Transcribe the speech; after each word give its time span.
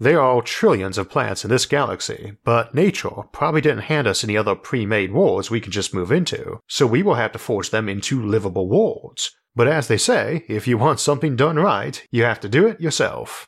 There 0.00 0.20
are 0.20 0.42
trillions 0.42 0.98
of 0.98 1.08
planets 1.08 1.44
in 1.44 1.50
this 1.50 1.66
galaxy, 1.66 2.36
but 2.42 2.74
nature 2.74 3.22
probably 3.32 3.60
didn't 3.60 3.84
hand 3.84 4.08
us 4.08 4.24
any 4.24 4.36
other 4.36 4.56
pre 4.56 4.86
made 4.86 5.12
worlds 5.12 5.50
we 5.50 5.60
can 5.60 5.70
just 5.70 5.94
move 5.94 6.10
into, 6.10 6.58
so 6.68 6.84
we 6.84 7.02
will 7.02 7.14
have 7.14 7.30
to 7.32 7.38
force 7.38 7.68
them 7.68 7.88
into 7.88 8.20
livable 8.20 8.68
worlds. 8.68 9.30
But 9.54 9.68
as 9.68 9.86
they 9.86 9.98
say, 9.98 10.44
if 10.48 10.66
you 10.66 10.78
want 10.78 10.98
something 10.98 11.36
done 11.36 11.56
right, 11.56 12.04
you 12.10 12.24
have 12.24 12.40
to 12.40 12.48
do 12.48 12.66
it 12.66 12.80
yourself. 12.80 13.46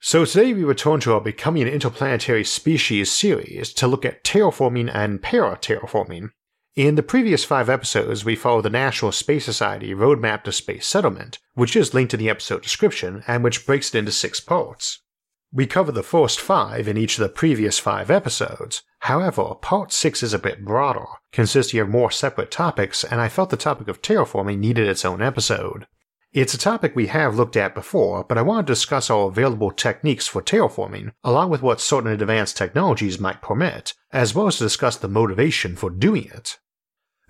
So 0.00 0.24
today 0.24 0.52
we 0.52 0.64
return 0.64 1.00
to 1.00 1.14
our 1.14 1.20
Becoming 1.20 1.62
an 1.62 1.68
Interplanetary 1.68 2.44
Species 2.44 3.10
series 3.10 3.72
to 3.74 3.86
look 3.86 4.04
at 4.04 4.24
terraforming 4.24 4.90
and 4.92 5.22
para-terraforming. 5.22 6.30
In 6.74 6.96
the 6.96 7.02
previous 7.02 7.44
five 7.44 7.70
episodes, 7.70 8.24
we 8.24 8.36
followed 8.36 8.64
the 8.64 8.70
National 8.70 9.10
Space 9.10 9.46
Society 9.46 9.94
Roadmap 9.94 10.44
to 10.44 10.52
Space 10.52 10.86
Settlement, 10.86 11.38
which 11.54 11.74
is 11.74 11.94
linked 11.94 12.12
in 12.12 12.20
the 12.20 12.28
episode 12.28 12.62
description 12.62 13.24
and 13.26 13.42
which 13.42 13.64
breaks 13.64 13.94
it 13.94 13.98
into 13.98 14.12
six 14.12 14.40
parts. 14.40 15.00
We 15.52 15.66
covered 15.66 15.94
the 15.94 16.02
first 16.02 16.40
five 16.40 16.88
in 16.88 16.96
each 16.96 17.18
of 17.18 17.22
the 17.22 17.28
previous 17.28 17.78
five 17.78 18.10
episodes. 18.10 18.82
However, 19.00 19.54
part 19.54 19.92
six 19.92 20.22
is 20.22 20.34
a 20.34 20.38
bit 20.38 20.64
broader, 20.64 21.06
consisting 21.32 21.80
of 21.80 21.88
more 21.88 22.10
separate 22.10 22.50
topics, 22.50 23.04
and 23.04 23.20
I 23.20 23.28
felt 23.28 23.50
the 23.50 23.56
topic 23.56 23.88
of 23.88 24.02
terraforming 24.02 24.58
needed 24.58 24.88
its 24.88 25.04
own 25.04 25.22
episode. 25.22 25.86
It's 26.32 26.52
a 26.52 26.58
topic 26.58 26.94
we 26.94 27.06
have 27.06 27.36
looked 27.36 27.56
at 27.56 27.74
before, 27.74 28.24
but 28.24 28.36
I 28.36 28.42
want 28.42 28.66
to 28.66 28.72
discuss 28.72 29.08
our 29.08 29.28
available 29.28 29.70
techniques 29.70 30.26
for 30.26 30.42
terraforming, 30.42 31.12
along 31.24 31.50
with 31.50 31.62
what 31.62 31.80
certain 31.80 32.10
advanced 32.10 32.56
technologies 32.56 33.20
might 33.20 33.40
permit, 33.40 33.94
as 34.12 34.34
well 34.34 34.48
as 34.48 34.58
to 34.58 34.64
discuss 34.64 34.96
the 34.96 35.08
motivation 35.08 35.76
for 35.76 35.88
doing 35.88 36.24
it. 36.24 36.58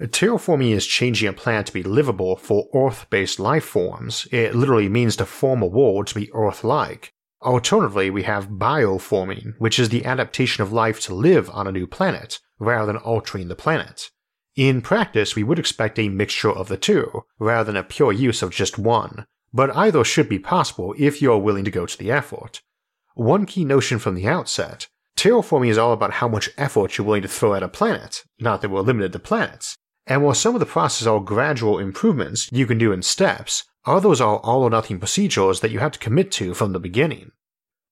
Terraforming 0.00 0.72
is 0.72 0.86
changing 0.86 1.28
a 1.28 1.32
planet 1.32 1.66
to 1.66 1.72
be 1.72 1.82
livable 1.82 2.36
for 2.36 2.68
Earth 2.74 3.06
based 3.08 3.38
life 3.38 3.64
forms. 3.64 4.26
It 4.32 4.54
literally 4.54 4.88
means 4.88 5.16
to 5.16 5.26
form 5.26 5.62
a 5.62 5.66
world 5.66 6.08
to 6.08 6.14
be 6.14 6.32
Earth 6.32 6.64
like. 6.64 7.12
Alternatively, 7.46 8.10
we 8.10 8.24
have 8.24 8.48
bioforming, 8.48 9.54
which 9.58 9.78
is 9.78 9.90
the 9.90 10.04
adaptation 10.04 10.64
of 10.64 10.72
life 10.72 10.98
to 11.02 11.14
live 11.14 11.48
on 11.50 11.68
a 11.68 11.72
new 11.72 11.86
planet, 11.86 12.40
rather 12.58 12.92
than 12.92 13.00
altering 13.00 13.46
the 13.46 13.54
planet. 13.54 14.10
In 14.56 14.82
practice, 14.82 15.36
we 15.36 15.44
would 15.44 15.60
expect 15.60 15.96
a 16.00 16.08
mixture 16.08 16.50
of 16.50 16.66
the 16.66 16.76
two, 16.76 17.22
rather 17.38 17.62
than 17.62 17.76
a 17.76 17.84
pure 17.84 18.10
use 18.10 18.42
of 18.42 18.50
just 18.50 18.78
one, 18.78 19.26
but 19.54 19.74
either 19.76 20.02
should 20.02 20.28
be 20.28 20.40
possible 20.40 20.92
if 20.98 21.22
you 21.22 21.32
are 21.32 21.38
willing 21.38 21.64
to 21.64 21.70
go 21.70 21.86
to 21.86 21.96
the 21.96 22.10
effort. 22.10 22.62
One 23.14 23.46
key 23.46 23.64
notion 23.64 24.00
from 24.00 24.16
the 24.16 24.26
outset 24.26 24.88
terraforming 25.16 25.70
is 25.70 25.78
all 25.78 25.92
about 25.92 26.14
how 26.14 26.28
much 26.28 26.50
effort 26.58 26.98
you're 26.98 27.06
willing 27.06 27.22
to 27.22 27.28
throw 27.28 27.54
at 27.54 27.62
a 27.62 27.68
planet, 27.68 28.24
not 28.40 28.60
that 28.60 28.70
we're 28.70 28.80
limited 28.80 29.12
to 29.12 29.18
planets. 29.18 29.76
And 30.06 30.22
while 30.22 30.34
some 30.34 30.54
of 30.54 30.60
the 30.60 30.66
processes 30.66 31.06
are 31.06 31.20
gradual 31.20 31.78
improvements 31.78 32.50
you 32.52 32.66
can 32.66 32.76
do 32.76 32.92
in 32.92 33.02
steps, 33.02 33.64
others 33.86 34.20
are 34.20 34.38
all 34.38 34.62
or 34.62 34.70
nothing 34.70 34.98
procedures 34.98 35.60
that 35.60 35.70
you 35.70 35.78
have 35.78 35.92
to 35.92 35.98
commit 35.98 36.30
to 36.32 36.52
from 36.52 36.72
the 36.72 36.80
beginning. 36.80 37.30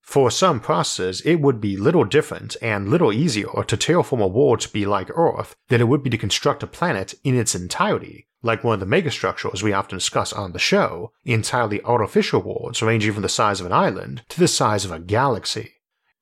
For 0.05 0.30
some 0.30 0.60
processes, 0.60 1.22
it 1.22 1.41
would 1.41 1.60
be 1.60 1.77
little 1.77 2.05
different 2.05 2.56
and 2.62 2.88
little 2.88 3.12
easier 3.12 3.64
to 3.66 3.77
terraform 3.77 4.22
a 4.22 4.28
world 4.28 4.60
to 4.60 4.69
be 4.69 4.84
like 4.84 5.10
Earth 5.16 5.56
than 5.69 5.80
it 5.80 5.88
would 5.88 6.02
be 6.02 6.10
to 6.10 6.19
construct 6.19 6.62
a 6.62 6.69
planet 6.69 7.14
in 7.24 7.36
its 7.36 7.55
entirety, 7.55 8.28
like 8.42 8.62
one 8.62 8.80
of 8.80 8.88
the 8.88 9.02
megastructures 9.02 9.62
we 9.62 9.72
often 9.72 9.98
discuss 9.98 10.32
on 10.32 10.52
the 10.52 10.58
show, 10.58 11.10
entirely 11.25 11.82
artificial 11.82 12.42
worlds 12.42 12.82
ranging 12.82 13.12
from 13.12 13.22
the 13.22 13.28
size 13.28 13.60
of 13.60 13.66
an 13.66 13.72
island 13.72 14.22
to 14.28 14.38
the 14.38 14.47
size 14.47 14.84
of 14.84 14.92
a 14.92 15.00
galaxy. 15.00 15.72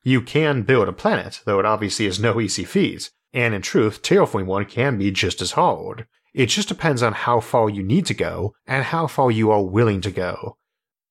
You 0.04 0.22
can 0.22 0.62
build 0.62 0.88
a 0.88 0.92
planet, 0.92 1.42
though 1.44 1.58
it 1.58 1.66
obviously 1.66 2.06
is 2.06 2.20
no 2.20 2.40
easy 2.40 2.64
feat, 2.64 3.10
and 3.34 3.52
in 3.52 3.62
truth, 3.62 4.00
terraforming 4.00 4.46
one 4.46 4.64
can 4.64 4.96
be 4.96 5.10
just 5.10 5.42
as 5.42 5.52
hard. 5.52 6.06
It 6.32 6.46
just 6.46 6.68
depends 6.68 7.02
on 7.02 7.12
how 7.12 7.40
far 7.40 7.68
you 7.68 7.82
need 7.82 8.06
to 8.06 8.14
go 8.14 8.54
and 8.66 8.84
how 8.84 9.06
far 9.06 9.30
you 9.30 9.50
are 9.50 9.62
willing 9.62 10.00
to 10.02 10.10
go, 10.10 10.56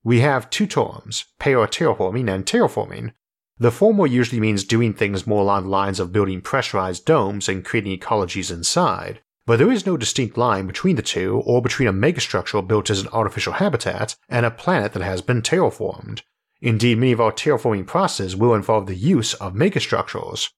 we 0.04 0.22
have 0.22 0.50
two 0.50 0.66
terms, 0.66 1.26
para-terraforming 1.40 2.34
and 2.34 2.46
terraforming. 2.46 3.14
The 3.58 3.72
former 3.72 4.08
usually 4.08 4.40
means 4.40 4.64
doing 4.64 4.94
things 4.94 5.28
more 5.28 5.42
along 5.42 5.64
the 5.64 5.70
lines 5.70 6.00
of 6.00 6.12
building 6.12 6.42
pressurized 6.42 7.06
domes 7.06 7.48
and 7.48 7.64
creating 7.64 8.00
ecologies 8.00 8.52
inside, 8.52 9.22
but 9.46 9.60
there 9.60 9.72
is 9.72 9.86
no 9.86 9.98
distinct 9.98 10.38
line 10.38 10.66
between 10.66 10.96
the 10.96 11.02
two 11.02 11.42
or 11.46 11.62
between 11.62 11.88
a 11.88 11.94
megastructure 11.94 12.68
built 12.68 12.90
as 12.90 13.02
an 13.02 13.08
artificial 13.10 13.54
habitat 13.54 14.16
and 14.30 14.46
a 14.46 14.52
planet 14.52 14.94
that 14.94 15.04
has 15.04 15.22
been 15.22 15.42
terraformed. 15.42 16.22
Indeed, 16.62 16.98
many 17.00 17.12
of 17.12 17.22
our 17.22 17.32
terraforming 17.32 17.86
processes 17.88 18.36
will 18.36 18.54
involve 18.54 18.88
the 18.88 18.96
use 18.96 19.34
of 19.36 19.54
megastructures. 19.54 20.50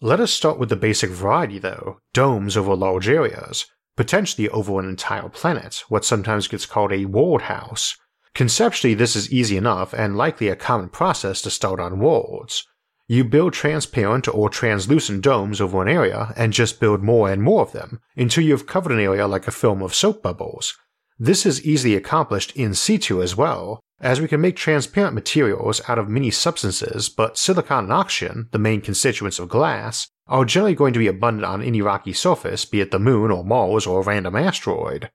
Let 0.00 0.20
us 0.20 0.32
start 0.32 0.58
with 0.58 0.68
the 0.68 0.76
basic 0.76 1.10
variety 1.10 1.58
though, 1.58 1.98
domes 2.12 2.56
over 2.56 2.74
large 2.74 3.08
areas, 3.08 3.66
potentially 3.96 4.48
over 4.50 4.78
an 4.78 4.88
entire 4.88 5.28
planet, 5.28 5.82
what 5.88 6.04
sometimes 6.04 6.46
gets 6.48 6.66
called 6.66 6.92
a 6.92 7.04
world 7.04 7.42
house. 7.42 7.96
Conceptually, 8.38 8.94
this 8.94 9.16
is 9.16 9.32
easy 9.32 9.56
enough 9.56 9.92
and 9.92 10.16
likely 10.16 10.46
a 10.46 10.54
common 10.54 10.88
process 10.88 11.42
to 11.42 11.50
start 11.50 11.80
on 11.80 11.98
worlds. 11.98 12.64
You 13.08 13.24
build 13.24 13.52
transparent 13.52 14.32
or 14.32 14.48
translucent 14.48 15.22
domes 15.22 15.60
over 15.60 15.82
an 15.82 15.88
area 15.88 16.32
and 16.36 16.52
just 16.52 16.78
build 16.78 17.02
more 17.02 17.28
and 17.32 17.42
more 17.42 17.62
of 17.62 17.72
them 17.72 17.98
until 18.16 18.44
you've 18.44 18.68
covered 18.68 18.92
an 18.92 19.00
area 19.00 19.26
like 19.26 19.48
a 19.48 19.50
film 19.50 19.82
of 19.82 19.92
soap 19.92 20.22
bubbles. 20.22 20.76
This 21.18 21.44
is 21.44 21.66
easily 21.66 21.96
accomplished 21.96 22.54
in 22.54 22.74
situ 22.74 23.20
as 23.20 23.34
well, 23.34 23.80
as 24.00 24.20
we 24.20 24.28
can 24.28 24.40
make 24.40 24.54
transparent 24.54 25.16
materials 25.16 25.80
out 25.88 25.98
of 25.98 26.08
many 26.08 26.30
substances, 26.30 27.08
but 27.08 27.36
silicon 27.36 27.86
and 27.86 27.92
oxygen, 27.92 28.50
the 28.52 28.58
main 28.60 28.82
constituents 28.82 29.40
of 29.40 29.48
glass, 29.48 30.06
are 30.28 30.44
generally 30.44 30.76
going 30.76 30.92
to 30.92 31.00
be 31.00 31.08
abundant 31.08 31.44
on 31.44 31.60
any 31.60 31.82
rocky 31.82 32.12
surface, 32.12 32.64
be 32.64 32.80
it 32.80 32.92
the 32.92 33.00
moon 33.00 33.32
or 33.32 33.44
Mars 33.44 33.84
or 33.84 34.00
a 34.00 34.04
random 34.04 34.36
asteroid. 34.36 35.10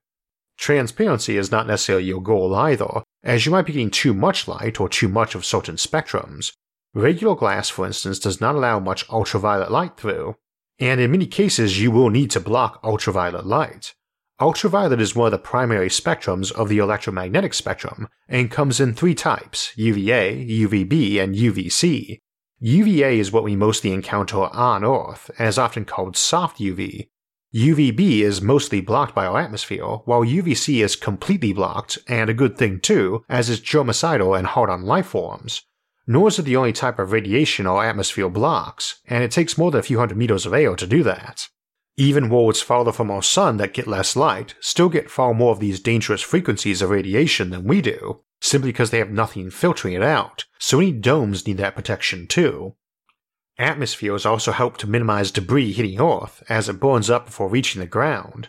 Transparency 0.58 1.36
is 1.36 1.50
not 1.50 1.66
necessarily 1.66 2.04
your 2.04 2.22
goal 2.22 2.54
either, 2.54 3.02
as 3.22 3.44
you 3.44 3.52
might 3.52 3.66
be 3.66 3.72
getting 3.72 3.90
too 3.90 4.14
much 4.14 4.46
light 4.46 4.80
or 4.80 4.88
too 4.88 5.08
much 5.08 5.34
of 5.34 5.44
certain 5.44 5.76
spectrums. 5.76 6.52
Regular 6.94 7.34
glass, 7.34 7.68
for 7.68 7.86
instance, 7.86 8.18
does 8.18 8.40
not 8.40 8.54
allow 8.54 8.78
much 8.78 9.08
ultraviolet 9.10 9.70
light 9.70 9.96
through, 9.96 10.36
and 10.78 11.00
in 11.00 11.10
many 11.10 11.26
cases 11.26 11.80
you 11.80 11.90
will 11.90 12.10
need 12.10 12.30
to 12.30 12.40
block 12.40 12.80
ultraviolet 12.84 13.46
light. 13.46 13.94
Ultraviolet 14.40 15.00
is 15.00 15.14
one 15.14 15.26
of 15.26 15.32
the 15.32 15.38
primary 15.38 15.88
spectrums 15.88 16.50
of 16.52 16.68
the 16.68 16.78
electromagnetic 16.78 17.54
spectrum 17.54 18.08
and 18.28 18.50
comes 18.50 18.80
in 18.80 18.92
three 18.92 19.14
types 19.14 19.72
UVA, 19.76 20.44
UVB, 20.46 21.20
and 21.20 21.34
UVC. 21.34 22.18
UVA 22.58 23.18
is 23.18 23.30
what 23.30 23.44
we 23.44 23.54
mostly 23.54 23.92
encounter 23.92 24.44
on 24.44 24.84
Earth 24.84 25.30
and 25.38 25.48
is 25.48 25.58
often 25.58 25.84
called 25.84 26.16
soft 26.16 26.58
UV, 26.58 27.08
UVB 27.54 28.22
is 28.22 28.42
mostly 28.42 28.80
blocked 28.80 29.14
by 29.14 29.26
our 29.26 29.38
atmosphere, 29.38 29.84
while 29.84 30.24
UVC 30.24 30.82
is 30.82 30.96
completely 30.96 31.52
blocked, 31.52 31.98
and 32.08 32.28
a 32.28 32.34
good 32.34 32.58
thing 32.58 32.80
too, 32.80 33.24
as 33.28 33.48
it's 33.48 33.62
germicidal 33.62 34.36
and 34.36 34.48
hard 34.48 34.68
on 34.68 34.82
life 34.82 35.06
forms. 35.06 35.62
Nor 36.04 36.28
is 36.28 36.40
it 36.40 36.42
the 36.42 36.56
only 36.56 36.72
type 36.72 36.98
of 36.98 37.12
radiation 37.12 37.64
our 37.64 37.84
atmosphere 37.84 38.28
blocks, 38.28 39.00
and 39.06 39.22
it 39.22 39.30
takes 39.30 39.56
more 39.56 39.70
than 39.70 39.78
a 39.78 39.84
few 39.84 40.00
hundred 40.00 40.18
meters 40.18 40.46
of 40.46 40.52
air 40.52 40.74
to 40.74 40.84
do 40.84 41.04
that. 41.04 41.48
Even 41.96 42.28
worlds 42.28 42.60
farther 42.60 42.90
from 42.90 43.08
our 43.08 43.22
sun 43.22 43.56
that 43.58 43.72
get 43.72 43.86
less 43.86 44.16
light 44.16 44.56
still 44.58 44.88
get 44.88 45.08
far 45.08 45.32
more 45.32 45.52
of 45.52 45.60
these 45.60 45.78
dangerous 45.78 46.22
frequencies 46.22 46.82
of 46.82 46.90
radiation 46.90 47.50
than 47.50 47.62
we 47.62 47.80
do, 47.80 48.20
simply 48.40 48.72
because 48.72 48.90
they 48.90 48.98
have 48.98 49.10
nothing 49.10 49.48
filtering 49.48 49.94
it 49.94 50.02
out, 50.02 50.44
so 50.58 50.80
any 50.80 50.90
domes 50.90 51.46
need 51.46 51.58
that 51.58 51.76
protection 51.76 52.26
too. 52.26 52.74
Atmospheres 53.58 54.26
also 54.26 54.50
help 54.50 54.76
to 54.78 54.88
minimize 54.88 55.30
debris 55.30 55.72
hitting 55.72 56.00
Earth 56.00 56.42
as 56.48 56.68
it 56.68 56.80
burns 56.80 57.08
up 57.08 57.26
before 57.26 57.48
reaching 57.48 57.80
the 57.80 57.86
ground. 57.86 58.48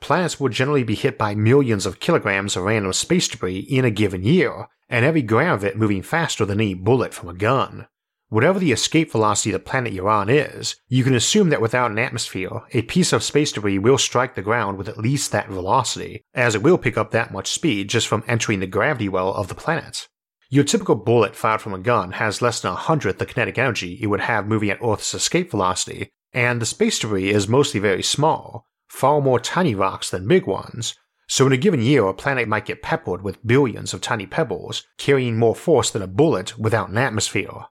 Planets 0.00 0.38
will 0.38 0.48
generally 0.48 0.84
be 0.84 0.94
hit 0.94 1.18
by 1.18 1.34
millions 1.34 1.86
of 1.86 1.98
kilograms 1.98 2.56
of 2.56 2.64
random 2.64 2.92
space 2.92 3.26
debris 3.26 3.60
in 3.60 3.84
a 3.84 3.90
given 3.90 4.22
year, 4.22 4.68
and 4.88 5.04
every 5.04 5.22
gram 5.22 5.54
of 5.54 5.64
it 5.64 5.76
moving 5.76 6.02
faster 6.02 6.44
than 6.44 6.60
any 6.60 6.74
bullet 6.74 7.12
from 7.12 7.28
a 7.28 7.34
gun. 7.34 7.88
Whatever 8.28 8.58
the 8.58 8.72
escape 8.72 9.12
velocity 9.12 9.50
of 9.50 9.54
the 9.54 9.70
planet 9.70 9.92
you're 9.92 10.08
on 10.08 10.28
is, 10.28 10.76
you 10.88 11.04
can 11.04 11.14
assume 11.14 11.50
that 11.50 11.60
without 11.60 11.90
an 11.90 11.98
atmosphere, 11.98 12.62
a 12.72 12.82
piece 12.82 13.12
of 13.12 13.22
space 13.22 13.52
debris 13.52 13.78
will 13.78 13.98
strike 13.98 14.34
the 14.34 14.42
ground 14.42 14.78
with 14.78 14.88
at 14.88 14.98
least 14.98 15.32
that 15.32 15.48
velocity, 15.48 16.22
as 16.34 16.54
it 16.54 16.62
will 16.62 16.78
pick 16.78 16.96
up 16.96 17.10
that 17.10 17.32
much 17.32 17.48
speed 17.48 17.88
just 17.88 18.06
from 18.06 18.24
entering 18.26 18.60
the 18.60 18.66
gravity 18.66 19.08
well 19.08 19.32
of 19.34 19.48
the 19.48 19.54
planet. 19.54 20.08
Your 20.54 20.62
typical 20.62 20.94
bullet 20.94 21.34
fired 21.34 21.60
from 21.60 21.74
a 21.74 21.80
gun 21.80 22.12
has 22.12 22.40
less 22.40 22.60
than 22.60 22.70
a 22.70 22.76
hundredth 22.76 23.18
the 23.18 23.26
kinetic 23.26 23.58
energy 23.58 23.98
it 24.00 24.06
would 24.06 24.20
have 24.20 24.46
moving 24.46 24.70
at 24.70 24.78
Earth's 24.80 25.12
escape 25.12 25.50
velocity, 25.50 26.10
and 26.32 26.62
the 26.62 26.64
space 26.64 26.96
debris 27.00 27.30
is 27.30 27.48
mostly 27.48 27.80
very 27.80 28.04
small, 28.04 28.64
far 28.86 29.20
more 29.20 29.40
tiny 29.40 29.74
rocks 29.74 30.10
than 30.10 30.28
big 30.28 30.46
ones, 30.46 30.94
so 31.26 31.44
in 31.44 31.52
a 31.52 31.56
given 31.56 31.80
year 31.82 32.06
a 32.06 32.14
planet 32.14 32.46
might 32.46 32.66
get 32.66 32.82
peppered 32.82 33.20
with 33.20 33.44
billions 33.44 33.92
of 33.92 34.00
tiny 34.00 34.26
pebbles, 34.26 34.86
carrying 34.96 35.36
more 35.36 35.56
force 35.56 35.90
than 35.90 36.02
a 36.02 36.06
bullet 36.06 36.56
without 36.56 36.88
an 36.88 36.98
atmosphere. 36.98 37.64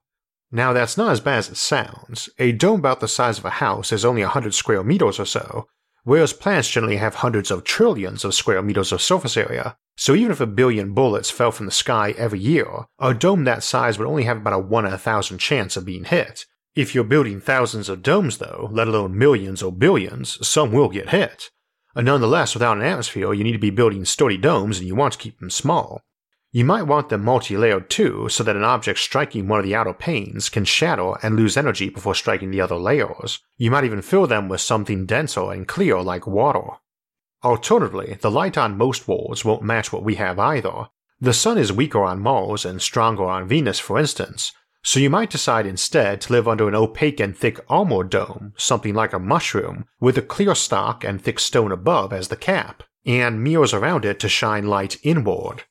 Now, 0.52 0.74
that's 0.74 0.98
not 0.98 1.14
as 1.14 1.22
bad 1.22 1.38
as 1.38 1.50
it 1.52 1.56
sounds. 1.56 2.28
A 2.38 2.52
dome 2.52 2.80
about 2.80 3.00
the 3.00 3.08
size 3.08 3.38
of 3.38 3.46
a 3.46 3.62
house 3.62 3.94
is 3.94 4.04
only 4.04 4.24
100 4.24 4.54
square 4.54 4.84
meters 4.84 5.22
or 5.22 5.26
so, 5.26 5.70
whereas 6.04 6.34
planets 6.34 6.70
generally 6.70 6.98
have 6.98 7.16
hundreds 7.16 7.50
of 7.50 7.64
trillions 7.64 8.26
of 8.26 8.34
square 8.34 8.62
meters 8.62 8.92
of 8.92 9.02
surface 9.02 9.38
area. 9.38 9.78
So 9.96 10.16
even 10.16 10.32
if 10.32 10.42
a 10.42 10.48
billion 10.48 10.94
bullets 10.94 11.30
fell 11.30 11.52
from 11.52 11.68
the 11.68 11.72
sky 11.72 12.14
every 12.18 12.40
year, 12.40 12.86
a 13.00 13.14
dome 13.14 13.44
that 13.44 13.64
size 13.64 13.98
would 13.98 14.08
only 14.08 14.24
have 14.24 14.38
about 14.38 14.54
a 14.54 14.60
1 14.60 14.86
in 14.86 14.94
a 14.94 14.98
thousand 14.98 15.38
chance 15.38 15.78
of 15.78 15.86
being 15.86 16.06
hit. 16.06 16.46
If 16.76 16.96
you're 16.96 17.04
building 17.04 17.40
thousands 17.40 17.90
of 17.90 18.02
domes, 18.02 18.40
though, 18.40 18.70
let 18.72 18.88
alone 18.88 19.18
millions 19.18 19.62
or 19.62 19.72
billions, 19.72 20.46
some 20.46 20.72
will 20.72 20.90
get 20.90 21.10
hit. 21.10 21.52
And 21.96 22.08
nonetheless, 22.08 22.56
without 22.56 22.78
an 22.78 22.84
atmosphere, 22.84 23.34
you 23.34 23.44
need 23.44 23.52
to 23.52 23.60
be 23.60 23.70
building 23.70 24.06
sturdy 24.06 24.38
domes 24.38 24.80
and 24.80 24.88
you 24.88 24.96
want 24.96 25.14
to 25.14 25.20
keep 25.20 25.40
them 25.40 25.52
small. 25.52 26.02
You 26.52 26.66
might 26.66 26.84
want 26.84 27.10
them 27.10 27.24
multi-layered 27.24 27.90
too, 27.90 28.30
so 28.30 28.44
that 28.44 28.56
an 28.56 28.64
object 28.64 29.00
striking 29.00 29.48
one 29.48 29.60
of 29.60 29.66
the 29.66 29.76
outer 29.76 29.94
panes 29.94 30.50
can 30.50 30.66
shatter 30.66 31.14
and 31.24 31.36
lose 31.36 31.58
energy 31.58 31.90
before 31.90 32.16
striking 32.16 32.52
the 32.52 32.62
other 32.62 32.76
layers. 32.76 33.40
You 33.58 33.72
might 33.72 33.86
even 33.86 34.02
fill 34.02 34.28
them 34.28 34.50
with 34.50 34.62
something 34.62 35.06
denser 35.06 35.52
and 35.52 35.68
clear 35.68 36.02
like 36.02 36.28
water. 36.28 36.78
Alternatively, 37.44 38.18
the 38.22 38.32
light 38.32 38.58
on 38.58 38.78
most 38.78 39.08
worlds 39.08 39.44
won't 39.44 39.64
match 39.64 39.92
what 39.92 40.04
we 40.04 40.16
have 40.16 40.40
either. 40.40 40.88
The 41.20 41.34
sun 41.34 41.58
is 41.58 41.74
weaker 41.74 42.04
on 42.04 42.22
Mars 42.22 42.66
and 42.66 42.82
stronger 42.82 43.26
on 43.26 43.48
Venus, 43.48 43.80
for 43.80 44.00
instance, 44.00 44.54
so 44.84 45.00
you 45.00 45.10
might 45.10 45.30
decide 45.30 45.66
instead 45.66 46.20
to 46.22 46.34
live 46.34 46.48
under 46.48 46.68
an 46.68 46.76
opaque 46.76 47.20
and 47.20 47.36
thick 47.36 47.60
armor 47.70 48.04
dome, 48.04 48.54
something 48.58 48.94
like 48.94 49.14
a 49.14 49.20
mushroom, 49.20 49.86
with 50.00 50.18
a 50.18 50.22
clear 50.22 50.54
stock 50.56 51.04
and 51.06 51.22
thick 51.22 51.40
stone 51.40 51.72
above 51.72 52.12
as 52.12 52.28
the 52.28 52.36
cap, 52.36 52.84
and 53.06 53.44
mirrors 53.44 53.74
around 53.74 54.04
it 54.04 54.20
to 54.20 54.28
shine 54.28 54.68
light 54.68 54.98
inward. 55.04 55.64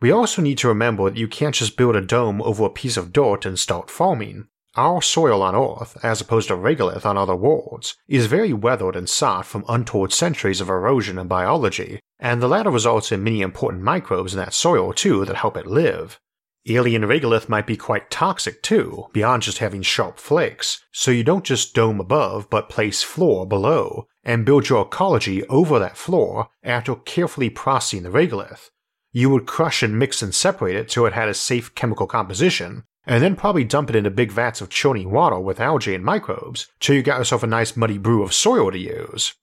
We 0.00 0.10
also 0.10 0.40
need 0.40 0.58
to 0.58 0.68
remember 0.68 1.10
that 1.10 1.18
you 1.18 1.28
can't 1.28 1.54
just 1.54 1.76
build 1.76 1.96
a 1.96 2.00
dome 2.00 2.40
over 2.42 2.64
a 2.64 2.70
piece 2.70 2.96
of 2.96 3.12
dirt 3.12 3.44
and 3.44 3.58
start 3.58 3.90
farming. 3.90 4.48
Our 4.76 5.00
soil 5.00 5.42
on 5.42 5.56
Earth, 5.56 5.96
as 6.02 6.20
opposed 6.20 6.48
to 6.48 6.54
regolith 6.54 7.06
on 7.06 7.16
other 7.16 7.34
worlds, 7.34 7.96
is 8.08 8.26
very 8.26 8.52
weathered 8.52 8.94
and 8.94 9.08
soft 9.08 9.48
from 9.48 9.64
untold 9.68 10.12
centuries 10.12 10.60
of 10.60 10.68
erosion 10.68 11.18
and 11.18 11.30
biology, 11.30 12.00
and 12.18 12.42
the 12.42 12.48
latter 12.48 12.70
results 12.70 13.10
in 13.10 13.24
many 13.24 13.40
important 13.40 13.82
microbes 13.82 14.34
in 14.34 14.38
that 14.38 14.52
soil 14.52 14.92
too 14.92 15.24
that 15.24 15.36
help 15.36 15.56
it 15.56 15.66
live. 15.66 16.20
Alien 16.68 17.02
regolith 17.04 17.48
might 17.48 17.66
be 17.66 17.78
quite 17.78 18.10
toxic 18.10 18.62
too, 18.62 19.06
beyond 19.14 19.44
just 19.44 19.58
having 19.58 19.80
sharp 19.80 20.18
flakes, 20.18 20.84
so 20.92 21.10
you 21.10 21.24
don't 21.24 21.44
just 21.44 21.74
dome 21.74 21.98
above 21.98 22.50
but 22.50 22.68
place 22.68 23.02
floor 23.02 23.46
below, 23.46 24.06
and 24.24 24.44
build 24.44 24.68
your 24.68 24.82
ecology 24.82 25.42
over 25.46 25.78
that 25.78 25.96
floor 25.96 26.48
after 26.62 26.94
carefully 26.96 27.48
processing 27.48 28.02
the 28.02 28.10
regolith, 28.10 28.68
you 29.12 29.30
would 29.30 29.46
crush 29.46 29.82
and 29.82 29.98
mix 29.98 30.20
and 30.20 30.34
separate 30.34 30.76
it 30.76 30.90
till 30.90 31.06
it 31.06 31.14
had 31.14 31.30
a 31.30 31.32
safe 31.32 31.74
chemical 31.74 32.06
composition, 32.06 32.84
and 33.06 33.22
then 33.22 33.36
probably 33.36 33.64
dump 33.64 33.88
it 33.88 33.96
into 33.96 34.10
big 34.10 34.32
vats 34.32 34.60
of 34.60 34.68
churning 34.68 35.10
water 35.10 35.38
with 35.38 35.60
algae 35.60 35.94
and 35.94 36.04
microbes 36.04 36.66
till 36.80 36.96
you 36.96 37.02
got 37.02 37.18
yourself 37.18 37.42
a 37.42 37.46
nice 37.46 37.76
muddy 37.76 37.98
brew 37.98 38.22
of 38.22 38.34
soil 38.34 38.70
to 38.70 38.78
use. 38.78 39.34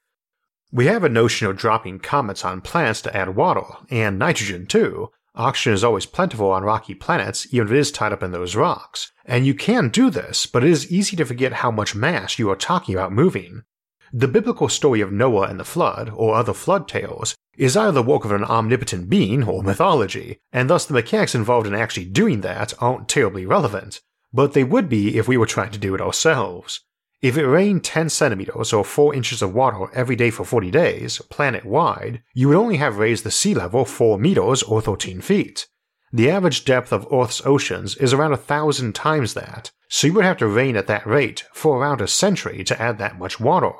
We 0.71 0.87
have 0.87 1.03
a 1.03 1.09
notion 1.09 1.47
of 1.47 1.55
dropping 1.55 1.99
comets 1.99 2.43
on 2.43 2.61
planets 2.61 3.01
to 3.03 3.15
add 3.15 3.35
water, 3.35 3.63
and 3.89 4.19
nitrogen 4.19 4.65
too. 4.65 5.11
Oxygen 5.35 5.73
is 5.73 5.83
always 5.83 6.05
plentiful 6.05 6.51
on 6.51 6.63
rocky 6.63 6.93
planets, 6.93 7.47
even 7.51 7.67
if 7.67 7.73
it 7.73 7.77
is 7.77 7.91
tied 7.91 8.11
up 8.11 8.21
in 8.21 8.31
those 8.31 8.55
rocks. 8.55 9.11
And 9.25 9.45
you 9.45 9.53
can 9.53 9.89
do 9.89 10.09
this, 10.09 10.45
but 10.45 10.63
it 10.63 10.69
is 10.69 10.91
easy 10.91 11.15
to 11.15 11.25
forget 11.25 11.53
how 11.53 11.71
much 11.71 11.95
mass 11.95 12.37
you 12.37 12.49
are 12.49 12.55
talking 12.55 12.93
about 12.93 13.11
moving. 13.11 13.63
The 14.11 14.27
biblical 14.27 14.69
story 14.69 15.01
of 15.01 15.11
Noah 15.11 15.47
and 15.47 15.59
the 15.59 15.63
flood, 15.63 16.11
or 16.13 16.35
other 16.35 16.53
flood 16.53 16.87
tales, 16.87 17.35
is 17.57 17.77
either 17.77 17.91
the 17.91 18.03
work 18.03 18.25
of 18.25 18.31
an 18.31 18.43
omnipotent 18.43 19.09
being 19.09 19.43
or 19.43 19.63
mythology, 19.63 20.39
and 20.51 20.69
thus 20.69 20.85
the 20.85 20.93
mechanics 20.93 21.35
involved 21.35 21.67
in 21.67 21.75
actually 21.75 22.05
doing 22.05 22.41
that 22.41 22.73
aren't 22.79 23.07
terribly 23.07 23.45
relevant, 23.45 24.01
but 24.33 24.53
they 24.53 24.63
would 24.63 24.89
be 24.89 25.17
if 25.17 25.27
we 25.27 25.37
were 25.37 25.45
trying 25.45 25.71
to 25.71 25.79
do 25.79 25.93
it 25.93 26.01
ourselves. 26.01 26.81
If 27.21 27.37
it 27.37 27.47
rained 27.47 27.85
10 27.85 28.09
centimeters 28.09 28.73
or 28.73 28.83
4 28.83 29.15
inches 29.15 29.41
of 29.41 29.53
water 29.53 29.87
every 29.93 30.17
day 30.17 30.29
for 30.29 30.43
40 30.43 30.71
days, 30.71 31.19
planet 31.29 31.63
wide, 31.63 32.21
you 32.33 32.49
would 32.49 32.57
only 32.57 32.77
have 32.77 32.97
raised 32.97 33.23
the 33.23 33.31
sea 33.31 33.53
level 33.53 33.85
4 33.85 34.17
meters 34.17 34.61
or 34.61 34.81
13 34.81 35.21
feet. 35.21 35.67
The 36.11 36.29
average 36.29 36.65
depth 36.65 36.91
of 36.91 37.07
Earth's 37.11 37.41
oceans 37.45 37.95
is 37.95 38.11
around 38.11 38.33
a 38.33 38.37
thousand 38.37 38.93
times 38.93 39.35
that, 39.35 39.71
so 39.87 40.07
you 40.07 40.13
would 40.13 40.25
have 40.25 40.37
to 40.37 40.47
rain 40.47 40.75
at 40.75 40.87
that 40.87 41.07
rate 41.07 41.45
for 41.53 41.77
around 41.77 42.01
a 42.01 42.07
century 42.07 42.63
to 42.65 42.81
add 42.81 42.97
that 42.97 43.17
much 43.17 43.39
water. 43.39 43.71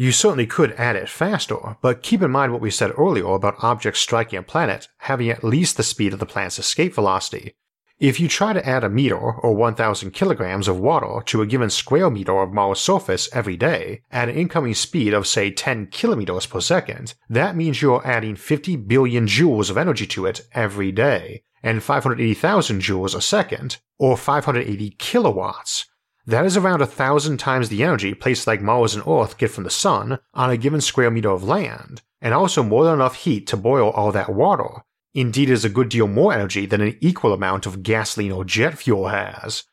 You 0.00 0.12
certainly 0.12 0.46
could 0.46 0.74
add 0.74 0.94
it 0.94 1.08
faster, 1.08 1.76
but 1.82 2.04
keep 2.04 2.22
in 2.22 2.30
mind 2.30 2.52
what 2.52 2.60
we 2.60 2.70
said 2.70 2.92
earlier 2.96 3.30
about 3.30 3.56
objects 3.64 3.98
striking 3.98 4.38
a 4.38 4.44
planet 4.44 4.86
having 4.98 5.28
at 5.28 5.42
least 5.42 5.76
the 5.76 5.82
speed 5.82 6.12
of 6.12 6.20
the 6.20 6.24
planet's 6.24 6.60
escape 6.60 6.94
velocity. 6.94 7.56
If 7.98 8.20
you 8.20 8.28
try 8.28 8.52
to 8.52 8.64
add 8.64 8.84
a 8.84 8.88
meter 8.88 9.18
or 9.18 9.56
1000 9.56 10.12
kilograms 10.12 10.68
of 10.68 10.78
water 10.78 11.20
to 11.26 11.42
a 11.42 11.46
given 11.46 11.68
square 11.68 12.10
meter 12.10 12.40
of 12.40 12.52
Mars 12.52 12.78
surface 12.78 13.28
every 13.32 13.56
day 13.56 14.02
at 14.12 14.28
an 14.28 14.36
incoming 14.36 14.74
speed 14.74 15.14
of 15.14 15.26
say 15.26 15.50
10 15.50 15.88
kilometers 15.88 16.46
per 16.46 16.60
second, 16.60 17.14
that 17.28 17.56
means 17.56 17.82
you're 17.82 18.06
adding 18.06 18.36
50 18.36 18.76
billion 18.76 19.26
joules 19.26 19.68
of 19.68 19.76
energy 19.76 20.06
to 20.06 20.26
it 20.26 20.42
every 20.52 20.92
day, 20.92 21.42
and 21.60 21.82
580,000 21.82 22.80
joules 22.80 23.16
a 23.16 23.20
second, 23.20 23.78
or 23.98 24.16
580 24.16 24.90
kilowatts, 24.90 25.86
that 26.28 26.44
is 26.44 26.58
around 26.58 26.82
a 26.82 26.86
thousand 26.86 27.38
times 27.38 27.70
the 27.70 27.82
energy 27.82 28.12
places 28.12 28.46
like 28.46 28.60
Mars 28.60 28.94
and 28.94 29.02
Earth 29.08 29.38
get 29.38 29.50
from 29.50 29.64
the 29.64 29.70
Sun 29.70 30.18
on 30.34 30.50
a 30.50 30.58
given 30.58 30.82
square 30.82 31.10
meter 31.10 31.30
of 31.30 31.42
land, 31.42 32.02
and 32.20 32.34
also 32.34 32.62
more 32.62 32.84
than 32.84 32.92
enough 32.92 33.16
heat 33.16 33.46
to 33.46 33.56
boil 33.56 33.88
all 33.88 34.12
that 34.12 34.34
water. 34.34 34.82
Indeed, 35.14 35.48
it 35.48 35.54
is 35.54 35.64
a 35.64 35.70
good 35.70 35.88
deal 35.88 36.06
more 36.06 36.34
energy 36.34 36.66
than 36.66 36.82
an 36.82 36.98
equal 37.00 37.32
amount 37.32 37.64
of 37.64 37.82
gasoline 37.82 38.30
or 38.30 38.44
jet 38.44 38.76
fuel 38.76 39.08
has. 39.08 39.64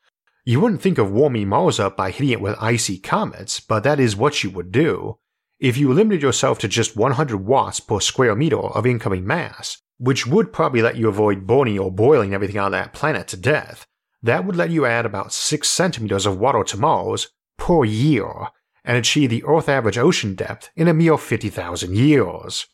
You 0.45 0.61
wouldn't 0.61 0.81
think 0.81 0.97
of 0.97 1.11
warming 1.11 1.49
Mars 1.49 1.77
up 1.77 1.97
by 1.97 2.11
hitting 2.11 2.29
it 2.29 2.39
with 2.39 2.55
icy 2.61 2.99
comets, 2.99 3.59
but 3.59 3.83
that 3.83 3.99
is 3.99 4.15
what 4.15 4.41
you 4.41 4.49
would 4.51 4.71
do. 4.71 5.17
If 5.59 5.75
you 5.75 5.91
limited 5.91 6.21
yourself 6.21 6.57
to 6.59 6.69
just 6.69 6.95
100 6.95 7.35
watts 7.35 7.81
per 7.81 7.99
square 7.99 8.33
meter 8.33 8.59
of 8.59 8.85
incoming 8.85 9.27
mass, 9.27 9.81
which 9.97 10.25
would 10.25 10.53
probably 10.53 10.81
let 10.81 10.95
you 10.95 11.09
avoid 11.09 11.45
burning 11.45 11.79
or 11.79 11.91
boiling 11.91 12.33
everything 12.33 12.59
on 12.59 12.71
that 12.71 12.93
planet 12.93 13.27
to 13.29 13.37
death, 13.37 13.85
that 14.25 14.45
would 14.45 14.55
let 14.55 14.71
you 14.71 14.85
add 14.85 15.05
about 15.05 15.33
6 15.33 15.67
centimeters 15.67 16.25
of 16.25 16.39
water 16.39 16.63
to 16.63 16.77
Mars 16.77 17.29
per 17.57 17.85
year 17.85 18.29
and 18.83 18.97
achieve 18.97 19.29
the 19.29 19.43
Earth 19.45 19.69
average 19.69 19.97
ocean 19.97 20.35
depth 20.35 20.69
in 20.75 20.87
a 20.87 20.93
mere 20.93 21.17
50,000 21.17 21.95
years. 21.95 22.67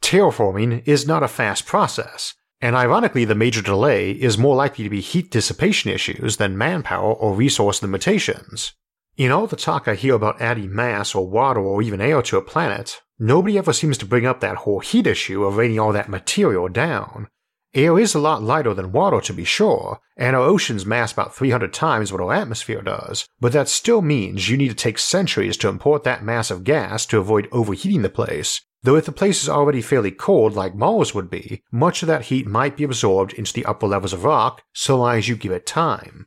Terraforming 0.00 0.82
is 0.86 1.06
not 1.06 1.22
a 1.22 1.28
fast 1.28 1.66
process, 1.66 2.34
and 2.60 2.76
ironically, 2.76 3.24
the 3.24 3.34
major 3.34 3.62
delay 3.62 4.12
is 4.12 4.38
more 4.38 4.54
likely 4.54 4.84
to 4.84 4.90
be 4.90 5.00
heat 5.00 5.30
dissipation 5.30 5.90
issues 5.90 6.36
than 6.36 6.58
manpower 6.58 7.12
or 7.12 7.34
resource 7.34 7.82
limitations. 7.82 8.72
In 9.16 9.30
all 9.30 9.46
the 9.46 9.56
talk 9.56 9.88
I 9.88 9.94
hear 9.94 10.14
about 10.14 10.40
adding 10.40 10.74
mass 10.74 11.14
or 11.14 11.28
water 11.28 11.60
or 11.60 11.82
even 11.82 12.00
air 12.00 12.22
to 12.22 12.36
a 12.36 12.42
planet, 12.42 13.00
nobody 13.18 13.58
ever 13.58 13.72
seems 13.72 13.98
to 13.98 14.06
bring 14.06 14.26
up 14.26 14.40
that 14.40 14.58
whole 14.58 14.80
heat 14.80 15.06
issue 15.06 15.44
of 15.44 15.56
raining 15.56 15.78
all 15.78 15.92
that 15.92 16.08
material 16.08 16.68
down, 16.68 17.28
Air 17.74 17.98
is 17.98 18.14
a 18.14 18.18
lot 18.18 18.42
lighter 18.42 18.74
than 18.74 18.92
water 18.92 19.18
to 19.22 19.32
be 19.32 19.44
sure, 19.44 19.98
and 20.14 20.36
our 20.36 20.42
oceans 20.42 20.84
mass 20.84 21.10
about 21.10 21.34
300 21.34 21.72
times 21.72 22.12
what 22.12 22.20
our 22.20 22.34
atmosphere 22.34 22.82
does, 22.82 23.26
but 23.40 23.52
that 23.52 23.66
still 23.66 24.02
means 24.02 24.50
you 24.50 24.58
need 24.58 24.68
to 24.68 24.74
take 24.74 24.98
centuries 24.98 25.56
to 25.56 25.68
import 25.68 26.04
that 26.04 26.22
mass 26.22 26.50
of 26.50 26.64
gas 26.64 27.06
to 27.06 27.18
avoid 27.18 27.48
overheating 27.50 28.02
the 28.02 28.10
place. 28.10 28.60
Though 28.82 28.96
if 28.96 29.06
the 29.06 29.12
place 29.12 29.42
is 29.42 29.48
already 29.48 29.80
fairly 29.80 30.10
cold 30.10 30.54
like 30.54 30.74
Mars 30.74 31.14
would 31.14 31.30
be, 31.30 31.62
much 31.70 32.02
of 32.02 32.08
that 32.08 32.26
heat 32.26 32.46
might 32.46 32.76
be 32.76 32.84
absorbed 32.84 33.32
into 33.32 33.54
the 33.54 33.64
upper 33.64 33.86
levels 33.86 34.12
of 34.12 34.24
rock 34.24 34.62
so 34.74 34.98
long 34.98 35.16
as 35.16 35.28
you 35.28 35.36
give 35.36 35.52
it 35.52 35.64
time. 35.64 36.26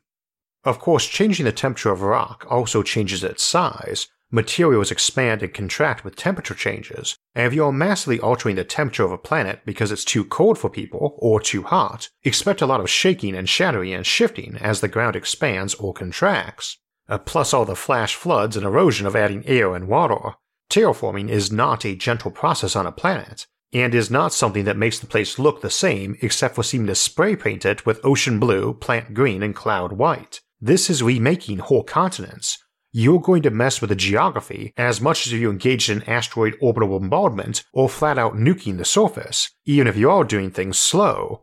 Of 0.64 0.80
course, 0.80 1.06
changing 1.06 1.44
the 1.44 1.52
temperature 1.52 1.92
of 1.92 2.02
rock 2.02 2.44
also 2.50 2.82
changes 2.82 3.22
its 3.22 3.44
size, 3.44 4.08
Materials 4.32 4.90
expand 4.90 5.40
and 5.40 5.54
contract 5.54 6.04
with 6.04 6.16
temperature 6.16 6.54
changes, 6.54 7.16
and 7.36 7.46
if 7.46 7.54
you 7.54 7.64
are 7.64 7.70
massively 7.70 8.18
altering 8.18 8.56
the 8.56 8.64
temperature 8.64 9.04
of 9.04 9.12
a 9.12 9.18
planet 9.18 9.60
because 9.64 9.92
it's 9.92 10.04
too 10.04 10.24
cold 10.24 10.58
for 10.58 10.68
people 10.68 11.14
or 11.18 11.40
too 11.40 11.62
hot, 11.62 12.08
expect 12.24 12.60
a 12.60 12.66
lot 12.66 12.80
of 12.80 12.90
shaking 12.90 13.36
and 13.36 13.48
shattering 13.48 13.94
and 13.94 14.04
shifting 14.04 14.56
as 14.60 14.80
the 14.80 14.88
ground 14.88 15.14
expands 15.14 15.74
or 15.74 15.94
contracts. 15.94 16.76
Uh, 17.08 17.18
plus 17.18 17.54
all 17.54 17.64
the 17.64 17.76
flash 17.76 18.16
floods 18.16 18.56
and 18.56 18.66
erosion 18.66 19.06
of 19.06 19.14
adding 19.14 19.46
air 19.46 19.76
and 19.76 19.86
water. 19.86 20.34
Terraforming 20.68 21.28
is 21.28 21.52
not 21.52 21.84
a 21.84 21.94
gentle 21.94 22.32
process 22.32 22.74
on 22.74 22.84
a 22.84 22.90
planet, 22.90 23.46
and 23.72 23.94
is 23.94 24.10
not 24.10 24.32
something 24.32 24.64
that 24.64 24.76
makes 24.76 24.98
the 24.98 25.06
place 25.06 25.38
look 25.38 25.60
the 25.60 25.70
same 25.70 26.16
except 26.20 26.56
for 26.56 26.64
seeming 26.64 26.88
to 26.88 26.96
spray 26.96 27.36
paint 27.36 27.64
it 27.64 27.86
with 27.86 28.04
ocean 28.04 28.40
blue, 28.40 28.74
plant 28.74 29.14
green, 29.14 29.44
and 29.44 29.54
cloud 29.54 29.92
white. 29.92 30.40
This 30.60 30.90
is 30.90 31.02
remaking 31.02 31.58
whole 31.58 31.84
continents, 31.84 32.58
you're 32.96 33.20
going 33.20 33.42
to 33.42 33.50
mess 33.50 33.82
with 33.82 33.90
the 33.90 33.94
geography 33.94 34.72
as 34.78 35.02
much 35.02 35.26
as 35.26 35.32
if 35.34 35.38
you 35.38 35.50
engaged 35.50 35.90
in 35.90 36.02
asteroid 36.04 36.56
orbital 36.62 36.98
bombardment 36.98 37.62
or 37.74 37.90
flat 37.90 38.16
out 38.16 38.36
nuking 38.36 38.78
the 38.78 38.86
surface, 38.86 39.50
even 39.66 39.86
if 39.86 39.98
you 39.98 40.10
are 40.10 40.24
doing 40.24 40.50
things 40.50 40.78
slow. 40.78 41.42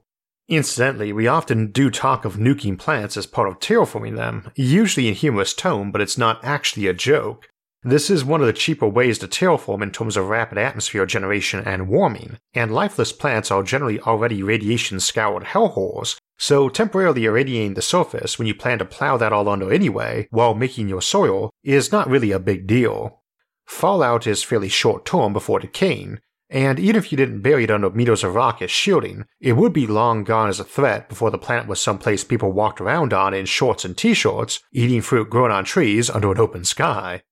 Incidentally, 0.49 1.13
we 1.13 1.27
often 1.27 1.71
do 1.71 1.91
talk 1.91 2.25
of 2.25 2.37
nuking 2.37 2.79
planets 2.79 3.17
as 3.17 3.27
part 3.27 3.47
of 3.47 3.59
terraforming 3.59 4.15
them, 4.15 4.49
usually 4.55 5.07
in 5.07 5.13
humorous 5.13 5.53
tone, 5.53 5.91
but 5.91 6.01
it's 6.01 6.17
not 6.17 6.43
actually 6.43 6.87
a 6.87 6.93
joke. 6.93 7.47
This 7.83 8.09
is 8.09 8.25
one 8.25 8.41
of 8.41 8.47
the 8.47 8.53
cheaper 8.53 8.87
ways 8.87 9.19
to 9.19 9.27
terraform 9.27 9.83
in 9.83 9.91
terms 9.91 10.17
of 10.17 10.29
rapid 10.29 10.57
atmosphere 10.57 11.05
generation 11.05 11.61
and 11.67 11.87
warming, 11.87 12.39
and 12.55 12.73
lifeless 12.73 13.11
planets 13.11 13.51
are 13.51 13.61
generally 13.61 13.99
already 13.99 14.41
radiation 14.41 14.99
scoured 14.99 15.43
hellholes, 15.43 16.17
so 16.37 16.69
temporarily 16.69 17.25
irradiating 17.25 17.73
the 17.73 17.81
surface 17.81 18.37
when 18.37 18.47
you 18.47 18.55
plan 18.55 18.79
to 18.79 18.85
plow 18.85 19.17
that 19.17 19.33
all 19.33 19.47
under 19.49 19.71
anyway 19.71 20.27
while 20.31 20.53
making 20.53 20.89
your 20.89 21.01
soil 21.01 21.51
is 21.63 21.91
not 21.91 22.09
really 22.09 22.31
a 22.31 22.39
big 22.39 22.67
deal. 22.67 23.21
Fallout 23.65 24.27
is 24.27 24.43
fairly 24.43 24.69
short 24.69 25.05
term 25.05 25.33
before 25.33 25.59
decaying, 25.59 26.19
and 26.49 26.79
even 26.79 26.95
if 26.95 27.11
you 27.11 27.17
didn't 27.17 27.41
bury 27.41 27.63
it 27.63 27.71
under 27.71 27.89
meters 27.89 28.23
of 28.23 28.35
rock 28.35 28.61
as 28.61 28.69
shielding, 28.69 29.25
it 29.39 29.53
would 29.53 29.73
be 29.73 29.87
long 29.87 30.23
gone 30.23 30.49
as 30.49 30.59
a 30.59 30.63
threat 30.63 31.09
before 31.09 31.31
the 31.31 31.37
planet 31.37 31.67
was 31.67 31.81
someplace 31.81 32.23
people 32.23 32.51
walked 32.51 32.79
around 32.79 33.13
on 33.13 33.33
in 33.33 33.45
shorts 33.45 33.85
and 33.85 33.97
t-shirts, 33.97 34.59
eating 34.71 35.01
fruit 35.01 35.29
grown 35.29 35.49
on 35.49 35.63
trees 35.63 36.09
under 36.09 36.31
an 36.31 36.39
open 36.39 36.63
sky. 36.63 37.23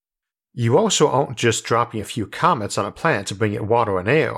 You 0.53 0.77
also 0.77 1.07
aren't 1.07 1.37
just 1.37 1.63
dropping 1.63 2.01
a 2.01 2.05
few 2.05 2.25
comets 2.25 2.77
on 2.77 2.85
a 2.85 2.91
planet 2.91 3.27
to 3.27 3.35
bring 3.35 3.53
it 3.53 3.65
water 3.65 3.99
and 3.99 4.09
air. 4.09 4.33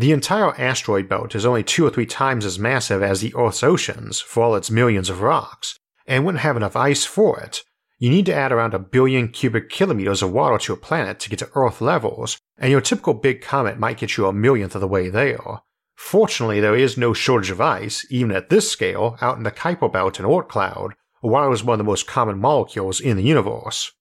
The 0.00 0.12
entire 0.12 0.58
asteroid 0.58 1.10
belt 1.10 1.34
is 1.34 1.44
only 1.44 1.62
two 1.62 1.84
or 1.86 1.90
three 1.90 2.06
times 2.06 2.46
as 2.46 2.58
massive 2.58 3.02
as 3.02 3.20
the 3.20 3.34
Earth's 3.36 3.62
oceans 3.62 4.18
for 4.18 4.42
all 4.42 4.54
its 4.56 4.70
millions 4.70 5.10
of 5.10 5.20
rocks, 5.20 5.78
and 6.06 6.24
wouldn't 6.24 6.40
have 6.40 6.56
enough 6.56 6.74
ice 6.74 7.04
for 7.04 7.38
it, 7.38 7.62
you 7.98 8.08
need 8.08 8.24
to 8.24 8.34
add 8.34 8.50
around 8.50 8.72
a 8.72 8.78
billion 8.78 9.28
cubic 9.28 9.68
kilometers 9.68 10.22
of 10.22 10.32
water 10.32 10.56
to 10.56 10.72
a 10.72 10.76
planet 10.78 11.20
to 11.20 11.28
get 11.28 11.40
to 11.40 11.50
Earth 11.54 11.82
levels, 11.82 12.38
and 12.56 12.70
your 12.70 12.80
typical 12.80 13.12
big 13.12 13.42
comet 13.42 13.78
might 13.78 13.98
get 13.98 14.16
you 14.16 14.24
a 14.24 14.32
millionth 14.32 14.74
of 14.74 14.80
the 14.80 14.88
way 14.88 15.10
there. 15.10 15.60
Fortunately, 15.96 16.60
there 16.60 16.74
is 16.74 16.96
no 16.96 17.12
shortage 17.12 17.50
of 17.50 17.60
ice, 17.60 18.06
even 18.08 18.34
at 18.34 18.48
this 18.48 18.72
scale, 18.72 19.18
out 19.20 19.36
in 19.36 19.42
the 19.42 19.50
Kuiper 19.50 19.92
Belt 19.92 20.18
and 20.18 20.26
Oort 20.26 20.48
cloud, 20.48 20.94
water 21.22 21.52
is 21.52 21.62
one 21.62 21.74
of 21.74 21.78
the 21.84 21.90
most 21.90 22.06
common 22.06 22.38
molecules 22.38 23.02
in 23.02 23.18
the 23.18 23.22
universe. 23.22 23.92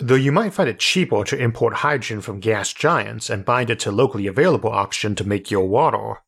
Though 0.00 0.14
you 0.14 0.30
might 0.30 0.54
find 0.54 0.68
it 0.68 0.78
cheaper 0.78 1.24
to 1.24 1.36
import 1.36 1.74
hydrogen 1.74 2.20
from 2.20 2.38
gas 2.38 2.72
giants 2.72 3.28
and 3.28 3.44
bind 3.44 3.68
it 3.68 3.80
to 3.80 3.90
locally 3.90 4.28
available 4.28 4.70
oxygen 4.70 5.16
to 5.16 5.26
make 5.26 5.50
your 5.50 5.66
water. 5.66 6.20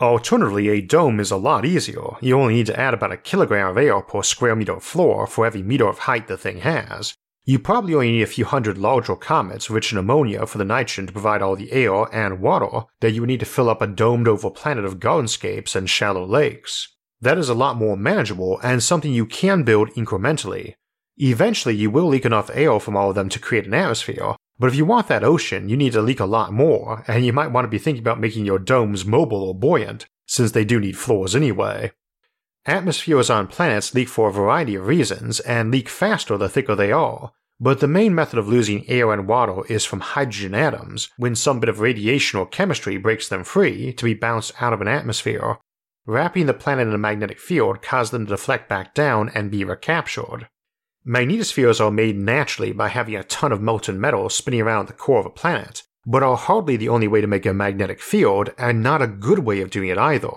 Alternatively, 0.00 0.68
a 0.68 0.80
dome 0.80 1.18
is 1.18 1.32
a 1.32 1.36
lot 1.36 1.64
easier. 1.64 2.16
You 2.20 2.38
only 2.38 2.54
need 2.54 2.66
to 2.66 2.78
add 2.78 2.94
about 2.94 3.10
a 3.10 3.16
kilogram 3.16 3.68
of 3.68 3.76
air 3.76 4.00
per 4.00 4.22
square 4.22 4.54
meter 4.54 4.74
of 4.74 4.84
floor 4.84 5.26
for 5.26 5.44
every 5.44 5.62
meter 5.62 5.88
of 5.88 5.98
height 5.98 6.28
the 6.28 6.38
thing 6.38 6.60
has. 6.60 7.14
You 7.44 7.58
probably 7.58 7.94
only 7.94 8.12
need 8.12 8.22
a 8.22 8.26
few 8.26 8.44
hundred 8.44 8.78
larger 8.78 9.16
comets 9.16 9.70
rich 9.70 9.90
in 9.90 9.98
ammonia 9.98 10.46
for 10.46 10.58
the 10.58 10.64
nitrogen 10.64 11.08
to 11.08 11.12
provide 11.12 11.42
all 11.42 11.56
the 11.56 11.72
air 11.72 12.04
and 12.14 12.40
water 12.40 12.86
that 13.00 13.10
you 13.10 13.22
would 13.22 13.28
need 13.28 13.40
to 13.40 13.46
fill 13.46 13.68
up 13.68 13.82
a 13.82 13.88
domed 13.88 14.28
over 14.28 14.50
planet 14.50 14.84
of 14.84 15.00
gardenscapes 15.00 15.74
and 15.74 15.90
shallow 15.90 16.24
lakes. 16.24 16.94
That 17.20 17.38
is 17.38 17.48
a 17.48 17.54
lot 17.54 17.76
more 17.76 17.96
manageable 17.96 18.60
and 18.62 18.80
something 18.80 19.12
you 19.12 19.26
can 19.26 19.64
build 19.64 19.90
incrementally. 19.90 20.74
Eventually, 21.22 21.74
you 21.74 21.90
will 21.90 22.06
leak 22.06 22.24
enough 22.24 22.50
air 22.54 22.80
from 22.80 22.96
all 22.96 23.10
of 23.10 23.14
them 23.14 23.28
to 23.28 23.38
create 23.38 23.66
an 23.66 23.74
atmosphere, 23.74 24.36
but 24.58 24.68
if 24.68 24.74
you 24.74 24.86
want 24.86 25.08
that 25.08 25.22
ocean, 25.22 25.68
you 25.68 25.76
need 25.76 25.92
to 25.92 26.00
leak 26.00 26.18
a 26.18 26.24
lot 26.24 26.50
more, 26.50 27.04
and 27.06 27.26
you 27.26 27.32
might 27.32 27.50
want 27.50 27.66
to 27.66 27.68
be 27.68 27.78
thinking 27.78 28.02
about 28.02 28.18
making 28.18 28.46
your 28.46 28.58
domes 28.58 29.04
mobile 29.04 29.42
or 29.42 29.54
buoyant, 29.54 30.06
since 30.26 30.52
they 30.52 30.64
do 30.64 30.80
need 30.80 30.96
floors 30.96 31.36
anyway. 31.36 31.92
Atmospheres 32.64 33.28
on 33.28 33.48
planets 33.48 33.94
leak 33.94 34.08
for 34.08 34.30
a 34.30 34.32
variety 34.32 34.74
of 34.76 34.86
reasons, 34.86 35.40
and 35.40 35.70
leak 35.70 35.90
faster 35.90 36.38
the 36.38 36.48
thicker 36.48 36.74
they 36.74 36.90
are, 36.90 37.32
but 37.60 37.80
the 37.80 37.86
main 37.86 38.14
method 38.14 38.38
of 38.38 38.48
losing 38.48 38.88
air 38.88 39.12
and 39.12 39.28
water 39.28 39.62
is 39.68 39.84
from 39.84 40.00
hydrogen 40.00 40.54
atoms, 40.54 41.10
when 41.18 41.34
some 41.34 41.60
bit 41.60 41.68
of 41.68 41.80
radiation 41.80 42.40
or 42.40 42.46
chemistry 42.46 42.96
breaks 42.96 43.28
them 43.28 43.44
free 43.44 43.92
to 43.92 44.06
be 44.06 44.14
bounced 44.14 44.54
out 44.62 44.72
of 44.72 44.80
an 44.80 44.88
atmosphere. 44.88 45.58
Wrapping 46.06 46.46
the 46.46 46.54
planet 46.54 46.88
in 46.88 46.94
a 46.94 46.98
magnetic 46.98 47.38
field 47.38 47.82
causes 47.82 48.10
them 48.10 48.24
to 48.24 48.30
deflect 48.30 48.70
back 48.70 48.94
down 48.94 49.28
and 49.34 49.50
be 49.50 49.64
recaptured. 49.64 50.48
Magnetospheres 51.10 51.84
are 51.84 51.90
made 51.90 52.16
naturally 52.16 52.70
by 52.70 52.86
having 52.86 53.16
a 53.16 53.24
ton 53.24 53.50
of 53.50 53.60
molten 53.60 54.00
metal 54.00 54.28
spinning 54.28 54.60
around 54.60 54.86
the 54.86 54.92
core 54.92 55.18
of 55.18 55.26
a 55.26 55.30
planet, 55.30 55.82
but 56.06 56.22
are 56.22 56.36
hardly 56.36 56.76
the 56.76 56.88
only 56.88 57.08
way 57.08 57.20
to 57.20 57.26
make 57.26 57.44
a 57.44 57.52
magnetic 57.52 58.00
field, 58.00 58.50
and 58.56 58.80
not 58.80 59.02
a 59.02 59.08
good 59.08 59.40
way 59.40 59.60
of 59.60 59.70
doing 59.70 59.88
it 59.88 59.98
either. 59.98 60.30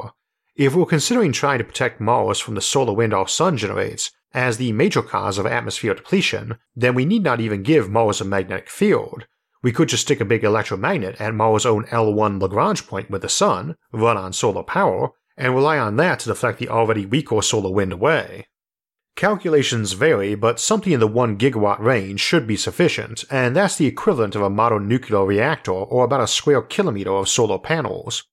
If 0.55 0.73
we're 0.73 0.87
considering 0.87 1.31
trying 1.31 1.59
to 1.59 1.63
protect 1.63 2.01
Mars 2.01 2.39
from 2.39 2.55
the 2.55 2.61
solar 2.61 2.91
wind 2.91 3.13
our 3.13 3.27
sun 3.27 3.55
generates, 3.55 4.09
as 4.33 4.57
the 4.57 4.71
major 4.71 5.03
cause 5.03 5.37
of 5.37 5.45
atmosphere 5.45 5.93
depletion, 5.93 6.57
then 6.75 6.95
we 6.95 7.05
need 7.05 7.21
not 7.21 7.39
even 7.39 7.61
give 7.61 7.87
Mars 7.87 8.19
a 8.19 8.25
magnetic 8.25 8.67
field. 8.67 9.27
We 9.61 9.71
could 9.71 9.89
just 9.89 10.01
stick 10.01 10.21
a 10.21 10.25
big 10.25 10.43
electromagnet 10.43 11.21
at 11.21 11.35
Mars' 11.35 11.67
own 11.67 11.83
L1 11.85 12.41
Lagrange 12.41 12.87
point 12.87 13.11
with 13.11 13.21
the 13.21 13.29
sun, 13.29 13.75
run 13.91 14.17
on 14.17 14.33
solar 14.33 14.63
power, 14.63 15.11
and 15.37 15.53
rely 15.53 15.77
on 15.77 15.97
that 15.97 16.21
to 16.21 16.29
deflect 16.29 16.57
the 16.57 16.69
already 16.69 17.05
weaker 17.05 17.43
solar 17.43 17.69
wind 17.69 17.93
away. 17.93 18.47
Calculations 19.15 19.93
vary, 19.93 20.33
but 20.33 20.59
something 20.59 20.91
in 20.91 20.99
the 20.99 21.07
1 21.07 21.37
gigawatt 21.37 21.79
range 21.79 22.19
should 22.19 22.47
be 22.47 22.57
sufficient, 22.57 23.23
and 23.29 23.55
that's 23.55 23.75
the 23.75 23.85
equivalent 23.85 24.35
of 24.35 24.41
a 24.41 24.49
modern 24.49 24.87
nuclear 24.87 25.23
reactor 25.23 25.71
or 25.71 26.03
about 26.03 26.21
a 26.21 26.27
square 26.27 26.63
kilometer 26.63 27.11
of 27.11 27.29
solar 27.29 27.59
panels. 27.59 28.23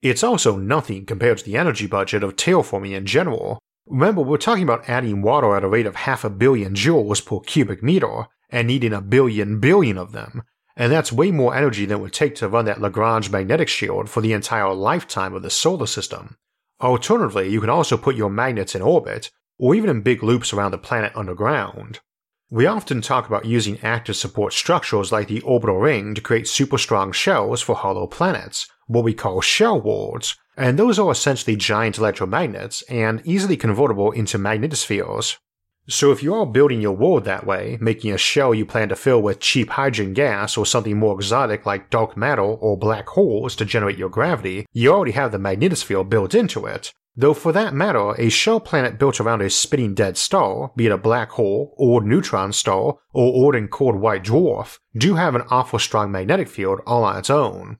It's 0.00 0.24
also 0.24 0.56
nothing 0.56 1.04
compared 1.04 1.38
to 1.38 1.44
the 1.44 1.56
energy 1.56 1.86
budget 1.86 2.22
of 2.22 2.36
terraforming 2.36 2.92
in 2.92 3.04
general. 3.04 3.58
Remember, 3.86 4.22
we're 4.22 4.38
talking 4.38 4.64
about 4.64 4.88
adding 4.88 5.20
water 5.20 5.54
at 5.54 5.64
a 5.64 5.68
rate 5.68 5.86
of 5.86 5.96
half 5.96 6.24
a 6.24 6.30
billion 6.30 6.74
joules 6.74 7.24
per 7.24 7.40
cubic 7.40 7.82
meter, 7.82 8.26
and 8.50 8.66
needing 8.66 8.92
a 8.92 9.02
billion 9.02 9.60
billion 9.60 9.98
of 9.98 10.12
them, 10.12 10.42
and 10.76 10.90
that's 10.90 11.12
way 11.12 11.30
more 11.30 11.54
energy 11.54 11.84
than 11.84 11.98
it 11.98 12.00
would 12.00 12.12
take 12.12 12.34
to 12.36 12.48
run 12.48 12.64
that 12.64 12.80
Lagrange 12.80 13.30
magnetic 13.30 13.68
shield 13.68 14.08
for 14.08 14.20
the 14.20 14.32
entire 14.32 14.72
lifetime 14.72 15.34
of 15.34 15.42
the 15.42 15.50
solar 15.50 15.86
system. 15.86 16.36
Alternatively, 16.80 17.48
you 17.48 17.60
can 17.60 17.70
also 17.70 17.96
put 17.96 18.16
your 18.16 18.30
magnets 18.30 18.74
in 18.74 18.82
orbit, 18.82 19.30
or 19.58 19.74
even 19.74 19.90
in 19.90 20.02
big 20.02 20.22
loops 20.22 20.52
around 20.52 20.70
the 20.70 20.78
planet 20.78 21.12
underground. 21.14 22.00
We 22.50 22.66
often 22.66 23.00
talk 23.00 23.26
about 23.26 23.44
using 23.44 23.80
active 23.82 24.14
support 24.16 24.52
structures 24.52 25.10
like 25.10 25.26
the 25.26 25.40
orbital 25.40 25.78
ring 25.78 26.14
to 26.14 26.20
create 26.20 26.46
super 26.46 26.78
strong 26.78 27.10
shells 27.10 27.60
for 27.60 27.74
hollow 27.74 28.06
planets, 28.06 28.68
what 28.86 29.02
we 29.02 29.14
call 29.14 29.40
shell 29.40 29.80
worlds, 29.80 30.36
and 30.56 30.78
those 30.78 30.98
are 30.98 31.10
essentially 31.10 31.56
giant 31.56 31.96
electromagnets 31.96 32.84
and 32.88 33.20
easily 33.24 33.56
convertible 33.56 34.12
into 34.12 34.38
magnetospheres. 34.38 35.36
So 35.88 36.10
if 36.10 36.22
you 36.22 36.34
are 36.34 36.46
building 36.46 36.80
your 36.80 36.96
world 36.96 37.24
that 37.24 37.46
way, 37.46 37.78
making 37.80 38.12
a 38.12 38.18
shell 38.18 38.54
you 38.54 38.66
plan 38.66 38.88
to 38.88 38.96
fill 38.96 39.22
with 39.22 39.38
cheap 39.38 39.70
hydrogen 39.70 40.14
gas 40.14 40.56
or 40.56 40.66
something 40.66 40.98
more 40.98 41.14
exotic 41.14 41.64
like 41.64 41.90
dark 41.90 42.16
matter 42.16 42.42
or 42.42 42.76
black 42.76 43.08
holes 43.08 43.54
to 43.56 43.64
generate 43.64 43.98
your 43.98 44.08
gravity, 44.08 44.66
you 44.72 44.92
already 44.92 45.12
have 45.12 45.30
the 45.30 45.38
magnetosphere 45.38 46.08
built 46.08 46.34
into 46.34 46.66
it, 46.66 46.92
Though 47.18 47.32
for 47.32 47.50
that 47.52 47.72
matter, 47.72 48.14
a 48.18 48.28
shell 48.28 48.60
planet 48.60 48.98
built 48.98 49.20
around 49.20 49.40
a 49.40 49.48
spinning 49.48 49.94
dead 49.94 50.18
star, 50.18 50.72
be 50.76 50.84
it 50.84 50.92
a 50.92 50.98
black 50.98 51.30
hole, 51.30 51.74
or 51.78 52.02
neutron 52.02 52.52
star, 52.52 52.98
or 53.14 53.32
orbiting 53.32 53.68
cold 53.68 53.96
white 53.96 54.24
dwarf, 54.24 54.78
do 54.94 55.14
have 55.14 55.34
an 55.34 55.44
awful 55.50 55.78
strong 55.78 56.12
magnetic 56.12 56.48
field 56.48 56.80
all 56.86 57.04
on 57.04 57.18
its 57.18 57.30
own. 57.30 57.78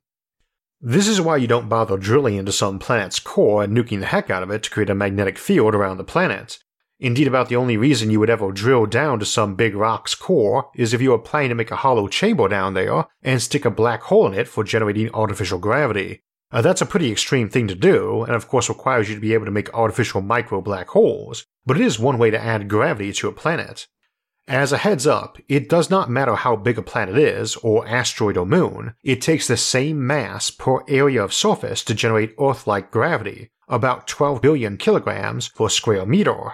This 0.80 1.06
is 1.06 1.20
why 1.20 1.36
you 1.36 1.46
don't 1.46 1.68
bother 1.68 1.98
drilling 1.98 2.36
into 2.36 2.52
some 2.52 2.78
planet's 2.78 3.18
core 3.18 3.62
and 3.62 3.76
nuking 3.76 4.00
the 4.00 4.06
heck 4.06 4.30
out 4.30 4.42
of 4.42 4.50
it 4.50 4.62
to 4.62 4.70
create 4.70 4.88
a 4.88 4.94
magnetic 4.94 5.36
field 5.36 5.74
around 5.74 5.98
the 5.98 6.04
planet. 6.04 6.58
Indeed, 6.98 7.28
about 7.28 7.50
the 7.50 7.56
only 7.56 7.76
reason 7.76 8.10
you 8.10 8.20
would 8.20 8.30
ever 8.30 8.52
drill 8.52 8.86
down 8.86 9.18
to 9.18 9.26
some 9.26 9.54
big 9.54 9.74
rock's 9.74 10.14
core 10.14 10.70
is 10.74 10.94
if 10.94 11.02
you 11.02 11.10
were 11.10 11.18
planning 11.18 11.50
to 11.50 11.54
make 11.54 11.70
a 11.70 11.76
hollow 11.76 12.08
chamber 12.08 12.48
down 12.48 12.72
there 12.72 13.04
and 13.22 13.42
stick 13.42 13.66
a 13.66 13.70
black 13.70 14.02
hole 14.02 14.26
in 14.26 14.34
it 14.34 14.48
for 14.48 14.64
generating 14.64 15.10
artificial 15.12 15.58
gravity. 15.58 16.22
Uh, 16.52 16.62
that's 16.62 16.80
a 16.80 16.86
pretty 16.86 17.10
extreme 17.10 17.48
thing 17.48 17.66
to 17.66 17.74
do, 17.74 18.22
and 18.22 18.34
of 18.34 18.48
course 18.48 18.68
requires 18.68 19.08
you 19.08 19.14
to 19.14 19.20
be 19.20 19.34
able 19.34 19.44
to 19.44 19.50
make 19.50 19.72
artificial 19.74 20.20
micro 20.20 20.60
black 20.60 20.88
holes, 20.88 21.44
but 21.64 21.76
it 21.76 21.84
is 21.84 21.98
one 21.98 22.18
way 22.18 22.30
to 22.30 22.40
add 22.42 22.68
gravity 22.68 23.12
to 23.12 23.28
a 23.28 23.32
planet. 23.32 23.86
As 24.48 24.70
a 24.70 24.78
heads 24.78 25.08
up, 25.08 25.38
it 25.48 25.68
does 25.68 25.90
not 25.90 26.08
matter 26.08 26.36
how 26.36 26.54
big 26.54 26.78
a 26.78 26.82
planet 26.82 27.18
is, 27.18 27.56
or 27.56 27.86
asteroid 27.88 28.36
or 28.36 28.46
moon, 28.46 28.94
it 29.02 29.20
takes 29.20 29.48
the 29.48 29.56
same 29.56 30.06
mass 30.06 30.50
per 30.50 30.84
area 30.86 31.22
of 31.24 31.34
surface 31.34 31.82
to 31.82 31.94
generate 31.94 32.34
Earth 32.40 32.64
like 32.64 32.92
gravity, 32.92 33.50
about 33.68 34.06
12 34.06 34.40
billion 34.40 34.76
kilograms 34.76 35.48
per 35.48 35.68
square 35.68 36.06
meter. 36.06 36.52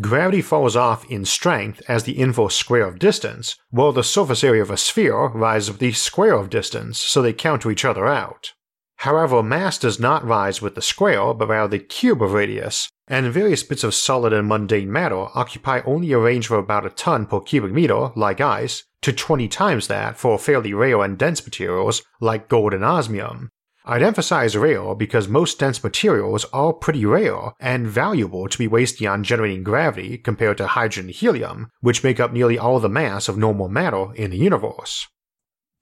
Gravity 0.00 0.40
falls 0.40 0.76
off 0.76 1.04
in 1.10 1.24
strength 1.24 1.82
as 1.88 2.04
the 2.04 2.20
inverse 2.20 2.54
square 2.54 2.86
of 2.86 3.00
distance, 3.00 3.56
while 3.70 3.92
the 3.92 4.04
surface 4.04 4.44
area 4.44 4.62
of 4.62 4.70
a 4.70 4.76
sphere 4.76 5.26
rises 5.28 5.70
with 5.70 5.80
the 5.80 5.90
square 5.90 6.34
of 6.34 6.48
distance, 6.48 6.98
so 6.98 7.20
they 7.20 7.32
counter 7.32 7.72
each 7.72 7.84
other 7.84 8.06
out. 8.06 8.52
However, 8.96 9.42
mass 9.42 9.78
does 9.78 10.00
not 10.00 10.26
rise 10.26 10.62
with 10.62 10.74
the 10.74 10.82
square, 10.82 11.34
but 11.34 11.48
rather 11.48 11.68
the 11.68 11.84
cube 11.84 12.22
of 12.22 12.32
radius, 12.32 12.88
and 13.06 13.32
various 13.32 13.62
bits 13.62 13.84
of 13.84 13.94
solid 13.94 14.32
and 14.32 14.48
mundane 14.48 14.90
matter 14.90 15.26
occupy 15.34 15.80
only 15.84 16.12
a 16.12 16.18
range 16.18 16.46
of 16.46 16.58
about 16.58 16.86
a 16.86 16.90
ton 16.90 17.26
per 17.26 17.40
cubic 17.40 17.72
meter, 17.72 18.10
like 18.16 18.40
ice, 18.40 18.84
to 19.02 19.12
20 19.12 19.48
times 19.48 19.86
that 19.86 20.16
for 20.16 20.38
fairly 20.38 20.72
rare 20.72 21.02
and 21.02 21.18
dense 21.18 21.44
materials, 21.44 22.02
like 22.20 22.48
gold 22.48 22.74
and 22.74 22.84
osmium. 22.84 23.50
I'd 23.88 24.02
emphasize 24.02 24.56
rare 24.56 24.96
because 24.96 25.28
most 25.28 25.60
dense 25.60 25.84
materials 25.84 26.44
are 26.52 26.72
pretty 26.72 27.06
rare 27.06 27.52
and 27.60 27.86
valuable 27.86 28.48
to 28.48 28.58
be 28.58 28.66
wasting 28.66 29.06
on 29.06 29.22
generating 29.22 29.62
gravity 29.62 30.18
compared 30.18 30.58
to 30.58 30.66
hydrogen 30.66 31.04
and 31.04 31.14
helium, 31.14 31.70
which 31.80 32.02
make 32.02 32.18
up 32.18 32.32
nearly 32.32 32.58
all 32.58 32.80
the 32.80 32.88
mass 32.88 33.28
of 33.28 33.38
normal 33.38 33.68
matter 33.68 34.12
in 34.14 34.32
the 34.32 34.38
universe. 34.38 35.06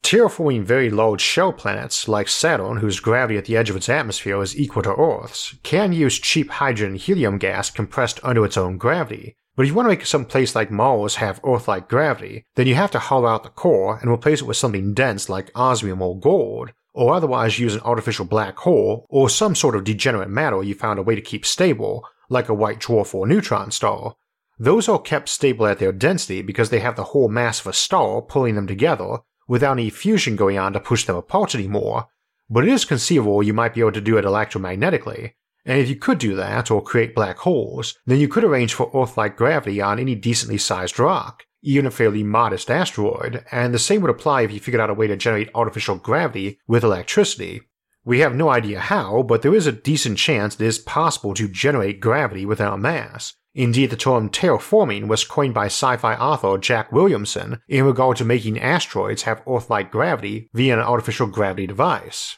Terraforming 0.04 0.64
very 0.64 0.90
large 0.90 1.22
shell 1.22 1.50
planets 1.50 2.08
like 2.08 2.28
Saturn, 2.28 2.76
whose 2.76 3.00
gravity 3.00 3.38
at 3.38 3.46
the 3.46 3.56
edge 3.56 3.70
of 3.70 3.76
its 3.76 3.88
atmosphere 3.88 4.40
is 4.42 4.54
equal 4.54 4.82
to 4.82 4.94
Earth's, 4.94 5.56
can 5.62 5.94
use 5.94 6.18
cheap 6.18 6.50
hydrogen 6.50 6.92
and 6.92 7.00
helium 7.00 7.38
gas 7.38 7.70
compressed 7.70 8.20
under 8.22 8.44
its 8.44 8.58
own 8.58 8.76
gravity, 8.76 9.34
But 9.56 9.62
if 9.62 9.68
you 9.68 9.74
want 9.74 9.86
to 9.86 9.90
make 9.90 10.04
some 10.04 10.24
place 10.24 10.54
like 10.54 10.70
Mars 10.70 11.16
have 11.16 11.40
Earth-like 11.44 11.88
gravity, 11.88 12.44
then 12.56 12.66
you 12.66 12.74
have 12.74 12.90
to 12.90 12.98
hollow 12.98 13.28
out 13.28 13.44
the 13.44 13.48
core 13.48 13.98
and 13.98 14.10
replace 14.10 14.40
it 14.40 14.46
with 14.46 14.56
something 14.56 14.94
dense 14.94 15.28
like 15.28 15.50
osmium 15.54 16.02
or 16.02 16.18
gold, 16.18 16.72
or 16.92 17.14
otherwise 17.14 17.58
use 17.58 17.74
an 17.74 17.80
artificial 17.80 18.24
black 18.24 18.58
hole 18.58 19.06
or 19.08 19.28
some 19.28 19.54
sort 19.54 19.76
of 19.76 19.84
degenerate 19.84 20.28
matter 20.28 20.62
you 20.62 20.74
found 20.74 20.98
a 20.98 21.02
way 21.02 21.14
to 21.14 21.20
keep 21.20 21.46
stable, 21.46 22.06
like 22.28 22.48
a 22.48 22.54
white 22.54 22.80
dwarf 22.80 23.14
or 23.14 23.26
neutron 23.26 23.70
star. 23.70 24.16
Those 24.58 24.88
are 24.88 25.00
kept 25.00 25.28
stable 25.28 25.66
at 25.66 25.78
their 25.78 25.92
density 25.92 26.42
because 26.42 26.70
they 26.70 26.80
have 26.80 26.96
the 26.96 27.04
whole 27.04 27.28
mass 27.28 27.60
of 27.60 27.68
a 27.68 27.72
star 27.72 28.22
pulling 28.22 28.54
them 28.54 28.66
together 28.66 29.18
without 29.46 29.72
any 29.72 29.90
fusion 29.90 30.36
going 30.36 30.58
on 30.58 30.72
to 30.72 30.80
push 30.80 31.04
them 31.04 31.16
apart 31.16 31.54
anymore, 31.54 32.08
but 32.48 32.64
it 32.64 32.70
is 32.70 32.84
conceivable 32.84 33.42
you 33.42 33.54
might 33.54 33.74
be 33.74 33.80
able 33.80 33.92
to 33.92 34.00
do 34.00 34.16
it 34.16 34.24
electromagnetically, 34.24 35.32
and 35.64 35.78
if 35.78 35.88
you 35.88 35.96
could 35.96 36.18
do 36.18 36.36
that 36.36 36.70
or 36.70 36.82
create 36.82 37.14
black 37.14 37.38
holes, 37.38 37.98
then 38.06 38.18
you 38.18 38.28
could 38.28 38.44
arrange 38.44 38.74
for 38.74 38.90
Earth 38.94 39.16
like 39.16 39.36
gravity 39.36 39.80
on 39.80 39.98
any 39.98 40.14
decently 40.14 40.58
sized 40.58 40.98
rock, 40.98 41.44
even 41.62 41.86
a 41.86 41.90
fairly 41.90 42.22
modest 42.22 42.70
asteroid, 42.70 43.44
and 43.50 43.72
the 43.72 43.78
same 43.78 44.02
would 44.02 44.10
apply 44.10 44.42
if 44.42 44.52
you 44.52 44.60
figured 44.60 44.80
out 44.80 44.90
a 44.90 44.94
way 44.94 45.06
to 45.06 45.16
generate 45.16 45.50
artificial 45.54 45.96
gravity 45.96 46.58
with 46.66 46.84
electricity. 46.84 47.62
We 48.06 48.20
have 48.20 48.34
no 48.34 48.50
idea 48.50 48.80
how, 48.80 49.22
but 49.22 49.40
there 49.40 49.54
is 49.54 49.66
a 49.66 49.72
decent 49.72 50.18
chance 50.18 50.56
it 50.56 50.60
is 50.60 50.78
possible 50.78 51.32
to 51.34 51.48
generate 51.48 52.00
gravity 52.00 52.44
without 52.44 52.78
mass. 52.78 53.34
Indeed, 53.54 53.90
the 53.90 53.96
term 53.96 54.28
terraforming 54.28 55.06
was 55.06 55.24
coined 55.24 55.54
by 55.54 55.66
sci 55.66 55.96
fi 55.96 56.14
author 56.16 56.58
Jack 56.58 56.92
Williamson 56.92 57.60
in 57.68 57.84
regard 57.84 58.16
to 58.18 58.24
making 58.24 58.60
asteroids 58.60 59.22
have 59.22 59.42
Earth 59.48 59.70
like 59.70 59.90
gravity 59.90 60.50
via 60.52 60.74
an 60.74 60.80
artificial 60.80 61.28
gravity 61.28 61.66
device. 61.66 62.36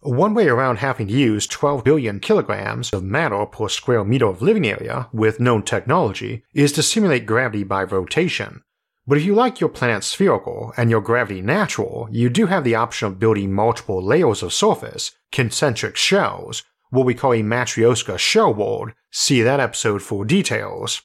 One 0.00 0.34
way 0.34 0.48
around 0.48 0.78
having 0.78 1.08
to 1.08 1.12
use 1.12 1.46
12 1.46 1.84
billion 1.84 2.20
kilograms 2.20 2.90
of 2.90 3.04
matter 3.04 3.46
per 3.46 3.68
square 3.68 4.04
meter 4.04 4.26
of 4.26 4.42
living 4.42 4.66
area 4.66 5.08
with 5.12 5.40
known 5.40 5.62
technology 5.62 6.42
is 6.52 6.72
to 6.72 6.82
simulate 6.82 7.26
gravity 7.26 7.64
by 7.64 7.84
rotation. 7.84 8.62
But 9.10 9.18
if 9.18 9.24
you 9.24 9.34
like 9.34 9.58
your 9.58 9.70
planet 9.70 10.04
spherical 10.04 10.72
and 10.76 10.88
your 10.88 11.00
gravity 11.00 11.42
natural, 11.42 12.06
you 12.12 12.28
do 12.28 12.46
have 12.46 12.62
the 12.62 12.76
option 12.76 13.08
of 13.08 13.18
building 13.18 13.52
multiple 13.52 14.00
layers 14.00 14.40
of 14.40 14.52
surface, 14.52 15.10
concentric 15.32 15.96
shells, 15.96 16.62
what 16.90 17.04
we 17.04 17.14
call 17.14 17.32
a 17.32 17.42
Matryoshka 17.42 18.18
shell 18.20 18.54
world. 18.54 18.92
See 19.10 19.42
that 19.42 19.58
episode 19.58 20.00
for 20.00 20.24
details. 20.24 21.02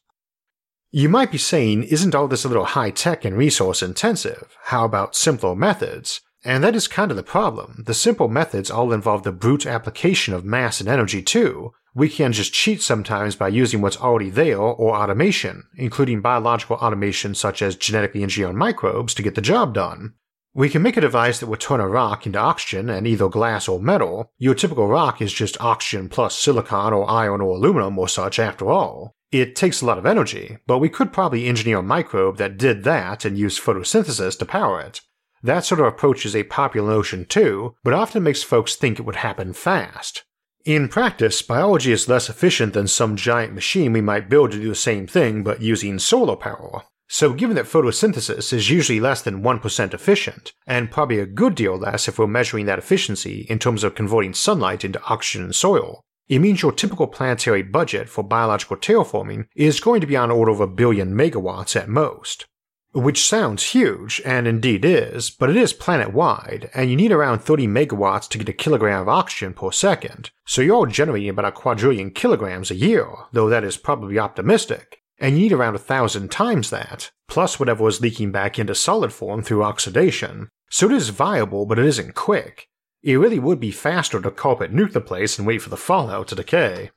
You 0.92 1.10
might 1.10 1.32
be 1.32 1.40
saying, 1.40 1.82
isn't 1.86 2.14
all 2.14 2.28
this 2.28 2.46
a 2.46 2.48
little 2.48 2.66
high 2.66 2.92
tech 2.92 3.26
and 3.26 3.36
resource 3.36 3.82
intensive? 3.82 4.56
How 4.66 4.86
about 4.86 5.16
simpler 5.16 5.56
methods? 5.56 6.22
And 6.44 6.64
that 6.64 6.76
is 6.76 6.88
kind 6.88 7.10
of 7.10 7.18
the 7.18 7.24
problem. 7.24 7.86
The 7.88 7.96
simple 7.96 8.28
methods 8.28 8.70
all 8.70 8.94
involve 8.94 9.24
the 9.24 9.32
brute 9.32 9.66
application 9.66 10.36
of 10.36 10.46
mass 10.46 10.80
and 10.80 10.88
energy 10.88 11.24
too. 11.24 11.74
We 11.96 12.10
can 12.10 12.34
just 12.34 12.54
cheat 12.54 12.82
sometimes 12.82 13.38
by 13.38 13.48
using 13.48 13.80
what's 13.80 13.96
already 13.96 14.30
there 14.30 14.60
or 14.60 14.98
automation, 14.98 15.64
including 15.78 16.20
biological 16.20 16.76
automation 16.76 17.34
such 17.34 17.62
as 17.62 17.78
genetically 17.78 18.22
engineered 18.22 18.54
microbes 18.54 19.14
to 19.14 19.24
get 19.24 19.36
the 19.36 19.42
job 19.42 19.74
done. 19.74 20.16
We 20.54 20.70
can 20.70 20.82
make 20.82 20.98
a 20.98 21.02
device 21.02 21.40
that 21.40 21.48
would 21.48 21.62
turn 21.62 21.80
a 21.80 21.88
rock 21.88 22.26
into 22.26 22.38
oxygen 22.38 22.90
and 22.90 23.08
either 23.08 23.30
glass 23.30 23.70
or 23.70 23.80
metal. 23.80 24.34
Your 24.38 24.56
typical 24.56 24.88
rock 24.88 25.22
is 25.22 25.32
just 25.32 25.60
oxygen 25.62 26.10
plus 26.10 26.38
silicon 26.38 26.92
or 26.92 27.10
iron 27.10 27.40
or 27.40 27.56
aluminum 27.56 27.98
or 27.98 28.10
such 28.10 28.40
after 28.40 28.70
all. 28.70 29.14
It 29.32 29.56
takes 29.56 29.82
a 29.82 29.86
lot 29.86 29.98
of 29.98 30.06
energy, 30.06 30.58
but 30.68 30.80
we 30.80 30.90
could 30.90 31.14
probably 31.14 31.46
engineer 31.46 31.78
a 31.78 31.84
microbe 31.84 32.38
that 32.38 32.58
did 32.58 32.84
that 32.84 33.24
and 33.24 33.38
use 33.38 33.60
photosynthesis 33.60 34.38
to 34.40 34.46
power 34.46 34.82
it. 34.82 35.00
That 35.42 35.64
sort 35.64 35.80
of 35.80 35.88
approach 35.88 36.26
is 36.26 36.36
a 36.36 36.44
popular 36.44 36.90
notion 36.90 37.24
too, 37.24 37.76
but 37.86 37.94
often 37.94 38.24
makes 38.24 38.44
folks 38.44 38.76
think 38.76 39.00
it 39.00 39.06
would 39.06 39.18
happen 39.18 39.54
fast. 39.54 40.24
In 40.66 40.88
practice, 40.88 41.44
biology 41.44 41.92
is 41.92 42.10
less 42.10 42.28
efficient 42.28 42.74
than 42.74 42.88
some 42.88 43.16
giant 43.16 43.54
machine 43.54 43.94
we 43.94 44.02
might 44.02 44.32
build 44.32 44.50
to 44.50 44.60
do 44.60 44.70
the 44.70 44.74
same 44.74 45.06
thing 45.06 45.44
but 45.44 45.62
using 45.62 46.00
solar 46.00 46.36
power. 46.36 46.82
So, 47.08 47.34
given 47.34 47.56
that 47.58 47.68
photosynthesis 47.68 48.52
is 48.52 48.72
usually 48.72 49.00
less 49.00 49.22
than 49.22 49.44
1% 49.44 49.94
efficient, 49.94 50.54
and 50.66 50.90
probably 50.90 51.20
a 51.20 51.28
good 51.28 51.54
deal 51.54 51.78
less 51.78 52.08
if 52.08 52.18
we're 52.18 52.26
measuring 52.26 52.66
that 52.66 52.80
efficiency 52.80 53.46
in 53.48 53.60
terms 53.60 53.84
of 53.84 53.94
converting 53.94 54.34
sunlight 54.34 54.84
into 54.84 55.00
oxygen 55.04 55.44
and 55.44 55.54
soil, 55.54 56.02
it 56.28 56.40
means 56.40 56.64
your 56.64 56.72
typical 56.72 57.06
planetary 57.06 57.62
budget 57.62 58.10
for 58.10 58.24
biological 58.24 58.76
terraforming 58.76 59.46
is 59.56 59.80
going 59.80 60.02
to 60.02 60.08
be 60.08 60.18
on 60.18 60.32
order 60.32 60.52
of 60.52 60.62
a 60.62 60.66
billion 60.66 61.14
megawatts 61.14 61.80
at 61.80 61.88
most. 61.88 62.48
Which 62.96 63.28
sounds 63.28 63.72
huge, 63.72 64.22
and 64.24 64.48
indeed 64.48 64.86
is, 64.86 65.30
but 65.30 65.50
it 65.50 65.58
is 65.58 65.74
planet 65.74 66.14
wide, 66.14 66.70
and 66.74 66.90
you 66.90 66.96
need 66.96 67.12
around 67.12 67.40
30 67.40 67.68
megawatts 67.68 68.30
to 68.30 68.38
get 68.38 68.48
a 68.48 68.54
kilogram 68.54 69.02
of 69.02 69.10
oxygen 69.10 69.54
per 69.54 69.70
second, 69.72 70.32
so 70.46 70.62
you're 70.62 70.88
generating 70.88 71.28
about 71.28 71.44
a 71.44 71.52
quadrillion 71.52 72.10
kilograms 72.10 72.72
a 72.72 72.76
year, 72.76 73.10
though 73.34 73.50
that 73.50 73.66
is 73.66 73.76
probably 73.76 74.18
optimistic, 74.18 75.02
and 75.20 75.36
you 75.36 75.42
need 75.42 75.52
around 75.52 75.76
a 75.76 75.78
thousand 75.78 76.32
times 76.32 76.70
that, 76.70 77.12
plus 77.28 77.60
whatever 77.60 77.86
is 77.90 78.00
leaking 78.00 78.32
back 78.32 78.58
into 78.58 78.74
solid 78.74 79.12
form 79.12 79.44
through 79.44 79.66
oxidation, 79.66 80.48
so 80.70 80.86
it 80.86 80.94
is 80.94 81.10
viable, 81.10 81.66
but 81.66 81.78
it 81.78 81.86
isn't 81.86 82.16
quick. 82.16 82.70
It 83.04 83.18
really 83.18 83.40
would 83.40 83.60
be 83.60 83.72
faster 83.72 84.22
to 84.22 84.32
carpet 84.32 84.74
nuke 84.74 84.94
the 84.94 85.02
place 85.02 85.38
and 85.38 85.46
wait 85.46 85.62
for 85.62 85.70
the 85.70 85.76
fallout 85.76 86.30
to 86.30 86.36
decay. 86.36 86.92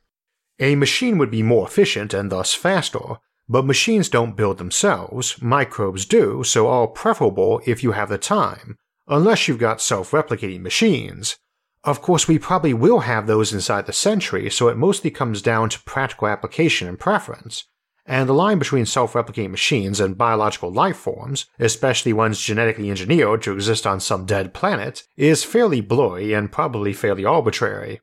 A 0.59 0.75
machine 0.75 1.17
would 1.17 1.29
be 1.29 1.43
more 1.43 1.67
efficient 1.67 2.13
and 2.13 2.31
thus 2.31 2.53
faster, 2.53 3.17
but 3.49 3.65
machines 3.65 4.07
don't 4.07 4.37
build 4.37 4.59
themselves, 4.59 5.41
microbes 5.41 6.05
do, 6.05 6.43
so 6.43 6.67
all 6.67 6.87
preferable 6.87 7.59
if 7.65 7.83
you 7.83 7.93
have 7.93 8.09
the 8.09 8.17
time, 8.19 8.77
unless 9.07 9.47
you've 9.47 9.57
got 9.57 9.81
self 9.81 10.11
replicating 10.11 10.61
machines. 10.61 11.35
Of 11.83 12.01
course, 12.01 12.27
we 12.27 12.37
probably 12.37 12.73
will 12.73 12.99
have 12.99 13.25
those 13.25 13.51
inside 13.51 13.87
the 13.87 13.93
century, 13.93 14.49
so 14.51 14.67
it 14.67 14.77
mostly 14.77 15.09
comes 15.09 15.41
down 15.41 15.69
to 15.69 15.81
practical 15.83 16.27
application 16.27 16.87
and 16.87 16.99
preference. 16.99 17.65
And 18.05 18.27
the 18.27 18.33
line 18.33 18.59
between 18.59 18.85
self 18.85 19.13
replicating 19.13 19.51
machines 19.51 19.99
and 19.99 20.17
biological 20.17 20.71
life 20.71 20.97
forms, 20.97 21.45
especially 21.57 22.13
ones 22.13 22.39
genetically 22.39 22.89
engineered 22.89 23.41
to 23.43 23.53
exist 23.53 23.87
on 23.87 23.99
some 23.99 24.25
dead 24.25 24.53
planet, 24.53 25.03
is 25.17 25.43
fairly 25.43 25.81
blurry 25.81 26.33
and 26.33 26.51
probably 26.51 26.93
fairly 26.93 27.25
arbitrary. 27.25 28.01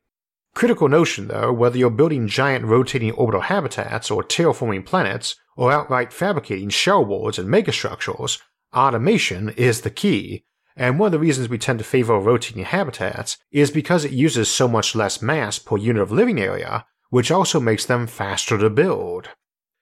Critical 0.57 0.89
notion 0.89 1.29
though, 1.29 1.53
whether 1.53 1.77
you're 1.77 1.91
building 1.91 2.27
giant 2.27 2.65
rotating 2.65 3.13
orbital 3.13 3.43
habitats 3.43 4.11
or 4.11 4.23
terraforming 4.23 4.87
planets, 4.87 5.37
or 5.55 5.71
outright 5.71 6.15
fabricating 6.15 6.71
shell 6.71 7.05
worlds 7.05 7.39
and 7.39 7.47
megastructures, 7.47 8.41
automation 8.75 9.51
is 9.51 9.83
the 9.83 9.91
key, 9.91 10.47
and 10.75 10.99
one 10.99 11.09
of 11.09 11.13
the 11.13 11.19
reasons 11.19 11.51
we 11.51 11.59
tend 11.59 11.79
to 11.81 11.85
favor 11.85 12.19
rotating 12.19 12.65
habitats 12.65 13.37
is 13.53 13.71
because 13.71 14.07
it 14.07 14.13
uses 14.13 14.51
so 14.51 14.67
much 14.67 14.95
less 14.95 15.21
mass 15.21 15.59
per 15.59 15.77
unit 15.77 16.01
of 16.01 16.11
living 16.11 16.41
area, 16.41 16.87
which 17.11 17.31
also 17.31 17.61
makes 17.61 17.85
them 17.85 18.07
faster 18.07 18.57
to 18.57 18.71
build. 18.71 19.29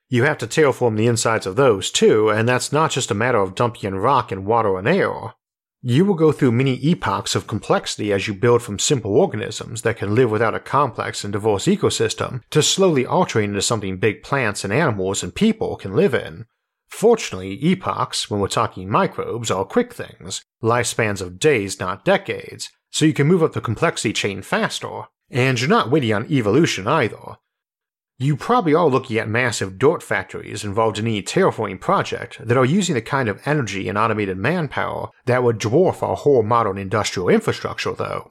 You 0.09 0.25
have 0.25 0.39
to 0.39 0.49
terraform 0.49 0.97
the 0.97 1.07
insides 1.07 1.47
of 1.47 1.55
those 1.55 1.89
too, 1.93 2.31
and 2.31 2.49
that's 2.49 2.73
not 2.73 2.91
just 2.91 3.13
a 3.13 3.15
matter 3.15 3.39
of 3.39 3.55
dumping 3.55 3.87
in 3.87 3.95
rock 3.95 4.33
and 4.33 4.45
water 4.45 4.77
and 4.77 4.89
air. 4.89 5.35
You 5.87 6.07
will 6.07 6.15
go 6.15 6.33
through 6.33 6.53
many 6.53 6.77
epochs 6.83 7.35
of 7.35 7.47
complexity 7.47 8.11
as 8.11 8.27
you 8.27 8.33
build 8.33 8.63
from 8.63 8.79
simple 8.79 9.19
organisms 9.19 9.83
that 9.83 9.99
can 9.99 10.15
live 10.15 10.31
without 10.31 10.55
a 10.55 10.59
complex 10.59 11.25
and 11.25 11.33
diverse 11.35 11.67
ecosystem 11.67 12.41
to 12.49 12.63
slowly 12.63 13.05
altering 13.05 13.51
into 13.51 13.61
something 13.61 13.99
big 13.99 14.23
plants 14.23 14.65
and 14.65 14.73
animals 14.73 15.23
and 15.23 15.35
people 15.35 15.77
can 15.77 15.95
live 15.95 16.15
in. 16.15 16.47
Fortunately, 16.89 17.63
epochs, 17.63 18.31
when 18.31 18.41
we're 18.41 18.49
talking 18.49 18.89
microbes, 18.89 19.51
are 19.51 19.67
quick 19.67 19.93
things, 19.93 20.43
lifespans 20.63 21.21
of 21.21 21.39
days, 21.39 21.79
not 21.79 22.03
decades, 22.03 22.71
so 22.91 23.05
you 23.05 23.13
can 23.13 23.27
move 23.27 23.43
up 23.43 23.53
the 23.53 23.61
complexity 23.61 24.15
chain 24.15 24.41
faster. 24.41 25.03
And 25.31 25.61
you're 25.61 25.69
not 25.69 25.91
waiting 25.91 26.15
on 26.15 26.33
evolution 26.33 26.87
either. 26.87 27.37
You 28.19 28.37
probably 28.37 28.75
are 28.75 28.87
looking 28.89 29.19
at 29.19 29.29
massive 29.29 29.77
dirt 29.77 30.01
factories 30.01 30.63
involved 30.63 30.99
in 30.99 31.07
any 31.07 31.21
terraforming 31.21 31.81
project 31.81 32.39
that 32.47 32.57
are 32.57 32.65
using 32.65 32.95
the 32.95 33.03
kind 33.03 33.29
of 33.29 33.41
energy 33.45 33.89
and 33.89 33.99
automated 33.99 34.37
manpower 34.37 35.09
that 35.27 35.43
would 35.43 35.59
dwarf 35.59 36.01
our 36.01 36.15
whole 36.15 36.45
modern 36.45 36.79
industrial 36.79 37.29
infrastructure, 37.29 37.93
though. 37.93 38.31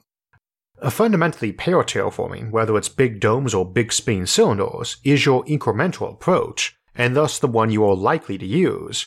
A 0.78 0.90
fundamentally 0.90 1.52
paraterraforming, 1.52 2.50
whether 2.50 2.76
it's 2.78 2.88
big 2.88 3.20
domes 3.20 3.52
or 3.52 3.70
big 3.70 3.92
spinning 3.92 4.24
cylinders, 4.24 4.96
is 5.04 5.26
your 5.26 5.44
incremental 5.44 6.10
approach, 6.10 6.74
and 6.94 7.14
thus 7.14 7.38
the 7.38 7.46
one 7.46 7.70
you 7.70 7.84
are 7.84 7.94
likely 7.94 8.38
to 8.38 8.46
use, 8.46 9.06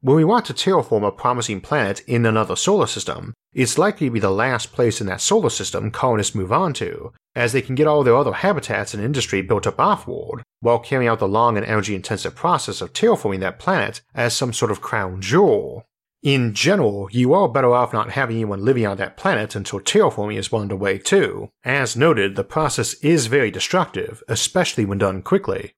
when 0.00 0.16
we 0.16 0.24
want 0.24 0.44
to 0.46 0.54
terraform 0.54 1.04
a 1.04 1.10
promising 1.10 1.60
planet 1.60 2.00
in 2.06 2.24
another 2.24 2.54
solar 2.54 2.86
system, 2.86 3.34
it's 3.52 3.78
likely 3.78 4.06
to 4.06 4.12
be 4.12 4.20
the 4.20 4.30
last 4.30 4.72
place 4.72 5.00
in 5.00 5.08
that 5.08 5.20
solar 5.20 5.50
system 5.50 5.90
colonists 5.90 6.36
move 6.36 6.52
on 6.52 6.72
to, 6.74 7.12
as 7.34 7.52
they 7.52 7.60
can 7.60 7.74
get 7.74 7.88
all 7.88 8.04
their 8.04 8.16
other 8.16 8.32
habitats 8.32 8.94
and 8.94 9.02
industry 9.02 9.42
built 9.42 9.66
up 9.66 9.78
offworld, 9.78 10.42
while 10.60 10.78
carrying 10.78 11.08
out 11.08 11.18
the 11.18 11.26
long 11.26 11.56
and 11.56 11.66
energy 11.66 11.96
intensive 11.96 12.36
process 12.36 12.80
of 12.80 12.92
terraforming 12.92 13.40
that 13.40 13.58
planet 13.58 14.00
as 14.14 14.36
some 14.36 14.52
sort 14.52 14.70
of 14.70 14.80
crown 14.80 15.20
jewel. 15.20 15.84
In 16.22 16.54
general, 16.54 17.08
you 17.10 17.32
are 17.32 17.48
better 17.48 17.72
off 17.72 17.92
not 17.92 18.10
having 18.10 18.36
anyone 18.36 18.64
living 18.64 18.86
on 18.86 18.96
that 18.98 19.16
planet 19.16 19.56
until 19.56 19.80
terraforming 19.80 20.36
is 20.36 20.52
well 20.52 20.62
underway 20.62 20.98
too. 20.98 21.48
As 21.64 21.96
noted, 21.96 22.36
the 22.36 22.44
process 22.44 22.94
is 22.94 23.26
very 23.26 23.50
destructive, 23.50 24.22
especially 24.28 24.84
when 24.84 24.98
done 24.98 25.22
quickly. 25.22 25.72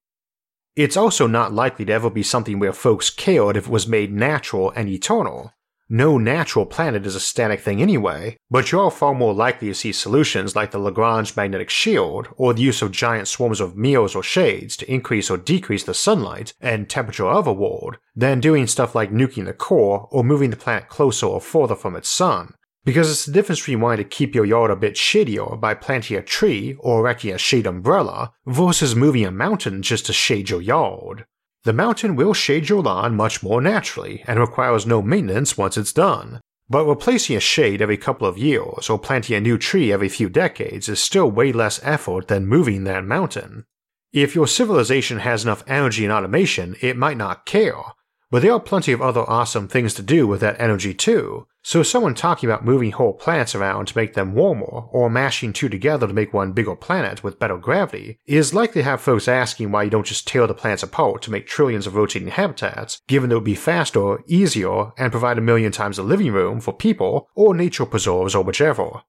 It's 0.82 0.96
also 0.96 1.26
not 1.26 1.52
likely 1.52 1.84
to 1.84 1.92
ever 1.92 2.08
be 2.08 2.22
something 2.22 2.58
where 2.58 2.72
folks 2.72 3.10
cared 3.10 3.54
if 3.54 3.66
it 3.66 3.70
was 3.70 3.86
made 3.86 4.14
natural 4.14 4.72
and 4.74 4.88
eternal. 4.88 5.52
no 5.90 6.16
natural 6.16 6.64
planet 6.64 7.04
is 7.04 7.14
a 7.14 7.20
static 7.20 7.60
thing 7.60 7.82
anyway, 7.82 8.38
but 8.50 8.72
you 8.72 8.80
are 8.80 8.90
far 8.90 9.12
more 9.12 9.34
likely 9.34 9.68
to 9.68 9.74
see 9.74 9.92
solutions 9.92 10.56
like 10.56 10.70
the 10.70 10.78
Lagrange 10.78 11.36
magnetic 11.36 11.68
shield 11.68 12.28
or 12.38 12.54
the 12.54 12.62
use 12.62 12.80
of 12.80 12.92
giant 12.92 13.28
swarms 13.28 13.60
of 13.60 13.76
mirrors 13.76 14.14
or 14.14 14.22
shades 14.22 14.74
to 14.74 14.90
increase 14.90 15.28
or 15.28 15.36
decrease 15.36 15.84
the 15.84 15.92
sunlight 15.92 16.54
and 16.62 16.88
temperature 16.88 17.26
of 17.26 17.46
a 17.46 17.52
world 17.52 17.98
than 18.16 18.40
doing 18.40 18.66
stuff 18.66 18.94
like 18.94 19.10
nuking 19.10 19.44
the 19.44 19.52
core 19.52 20.08
or 20.10 20.24
moving 20.24 20.48
the 20.48 20.56
planet 20.56 20.88
closer 20.88 21.26
or 21.26 21.42
further 21.42 21.76
from 21.76 21.94
its 21.94 22.08
sun. 22.08 22.54
Because 22.84 23.10
it's 23.10 23.26
the 23.26 23.32
difference 23.32 23.60
between 23.60 23.80
wanting 23.80 24.04
to 24.04 24.08
keep 24.08 24.34
your 24.34 24.46
yard 24.46 24.70
a 24.70 24.76
bit 24.76 24.96
shadier 24.96 25.56
by 25.56 25.74
planting 25.74 26.16
a 26.16 26.22
tree 26.22 26.76
or 26.78 27.00
erecting 27.00 27.34
a 27.34 27.38
shade 27.38 27.66
umbrella 27.66 28.32
versus 28.46 28.96
moving 28.96 29.24
a 29.24 29.30
mountain 29.30 29.82
just 29.82 30.06
to 30.06 30.12
shade 30.12 30.48
your 30.48 30.62
yard. 30.62 31.26
The 31.64 31.74
mountain 31.74 32.16
will 32.16 32.32
shade 32.32 32.70
your 32.70 32.82
lawn 32.82 33.14
much 33.16 33.42
more 33.42 33.60
naturally 33.60 34.24
and 34.26 34.40
requires 34.40 34.86
no 34.86 35.02
maintenance 35.02 35.58
once 35.58 35.76
it's 35.76 35.92
done. 35.92 36.40
But 36.70 36.86
replacing 36.86 37.36
a 37.36 37.40
shade 37.40 37.82
every 37.82 37.98
couple 37.98 38.26
of 38.26 38.38
years 38.38 38.88
or 38.88 38.98
planting 38.98 39.36
a 39.36 39.40
new 39.40 39.58
tree 39.58 39.92
every 39.92 40.08
few 40.08 40.30
decades 40.30 40.88
is 40.88 41.00
still 41.00 41.30
way 41.30 41.52
less 41.52 41.80
effort 41.82 42.28
than 42.28 42.46
moving 42.46 42.84
that 42.84 43.04
mountain. 43.04 43.64
If 44.12 44.34
your 44.34 44.46
civilization 44.46 45.18
has 45.18 45.44
enough 45.44 45.64
energy 45.66 46.04
and 46.04 46.12
automation, 46.12 46.76
it 46.80 46.96
might 46.96 47.16
not 47.16 47.44
care, 47.44 47.82
but 48.30 48.42
there 48.42 48.52
are 48.52 48.60
plenty 48.60 48.92
of 48.92 49.02
other 49.02 49.28
awesome 49.28 49.68
things 49.68 49.94
to 49.94 50.02
do 50.02 50.26
with 50.26 50.40
that 50.40 50.60
energy 50.60 50.94
too, 50.94 51.46
so 51.62 51.82
someone 51.82 52.14
talking 52.14 52.48
about 52.48 52.64
moving 52.64 52.90
whole 52.90 53.12
planets 53.12 53.54
around 53.54 53.86
to 53.86 53.96
make 53.96 54.14
them 54.14 54.34
warmer, 54.34 54.84
or 54.90 55.10
mashing 55.10 55.52
two 55.52 55.68
together 55.68 56.06
to 56.06 56.12
make 56.12 56.32
one 56.32 56.52
bigger 56.52 56.74
planet 56.74 57.22
with 57.22 57.38
better 57.38 57.58
gravity, 57.58 58.18
is 58.26 58.54
likely 58.54 58.80
to 58.80 58.88
have 58.88 59.00
folks 59.00 59.28
asking 59.28 59.70
why 59.70 59.82
you 59.82 59.90
don't 59.90 60.06
just 60.06 60.26
tear 60.26 60.46
the 60.46 60.54
planets 60.54 60.82
apart 60.82 61.20
to 61.22 61.30
make 61.30 61.46
trillions 61.46 61.86
of 61.86 61.94
rotating 61.94 62.28
habitats, 62.28 63.02
given 63.08 63.28
that 63.28 63.34
it 63.34 63.38
would 63.38 63.44
be 63.44 63.54
faster, 63.54 64.20
easier, 64.26 64.92
and 64.96 65.12
provide 65.12 65.36
a 65.36 65.42
million 65.42 65.70
times 65.70 65.98
the 65.98 66.02
living 66.02 66.32
room 66.32 66.60
for 66.60 66.72
people, 66.72 67.28
or 67.34 67.54
nature 67.54 67.84
preserves, 67.84 68.34
or 68.34 68.42
whichever. 68.42 69.02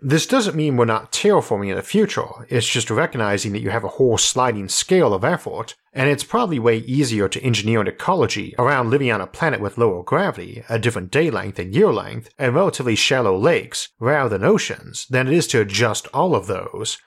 This 0.00 0.26
doesn't 0.26 0.54
mean 0.54 0.76
we're 0.76 0.84
not 0.84 1.10
terraforming 1.10 1.70
in 1.70 1.76
the 1.76 1.82
future, 1.82 2.28
it's 2.48 2.68
just 2.68 2.88
recognizing 2.88 3.50
that 3.52 3.62
you 3.62 3.70
have 3.70 3.82
a 3.82 3.88
whole 3.88 4.16
sliding 4.16 4.68
scale 4.68 5.12
of 5.12 5.24
effort, 5.24 5.74
and 5.92 6.08
it's 6.08 6.22
probably 6.22 6.60
way 6.60 6.76
easier 6.78 7.28
to 7.28 7.42
engineer 7.42 7.80
an 7.80 7.88
ecology 7.88 8.54
around 8.60 8.90
living 8.90 9.10
on 9.10 9.20
a 9.20 9.26
planet 9.26 9.60
with 9.60 9.76
lower 9.76 10.04
gravity, 10.04 10.62
a 10.68 10.78
different 10.78 11.10
day 11.10 11.32
length 11.32 11.58
and 11.58 11.74
year 11.74 11.92
length, 11.92 12.30
and 12.38 12.54
relatively 12.54 12.94
shallow 12.94 13.36
lakes, 13.36 13.88
rather 13.98 14.28
than 14.28 14.48
oceans, 14.48 15.04
than 15.10 15.26
it 15.26 15.34
is 15.34 15.48
to 15.48 15.60
adjust 15.60 16.06
all 16.14 16.36
of 16.36 16.46
those. 16.46 16.98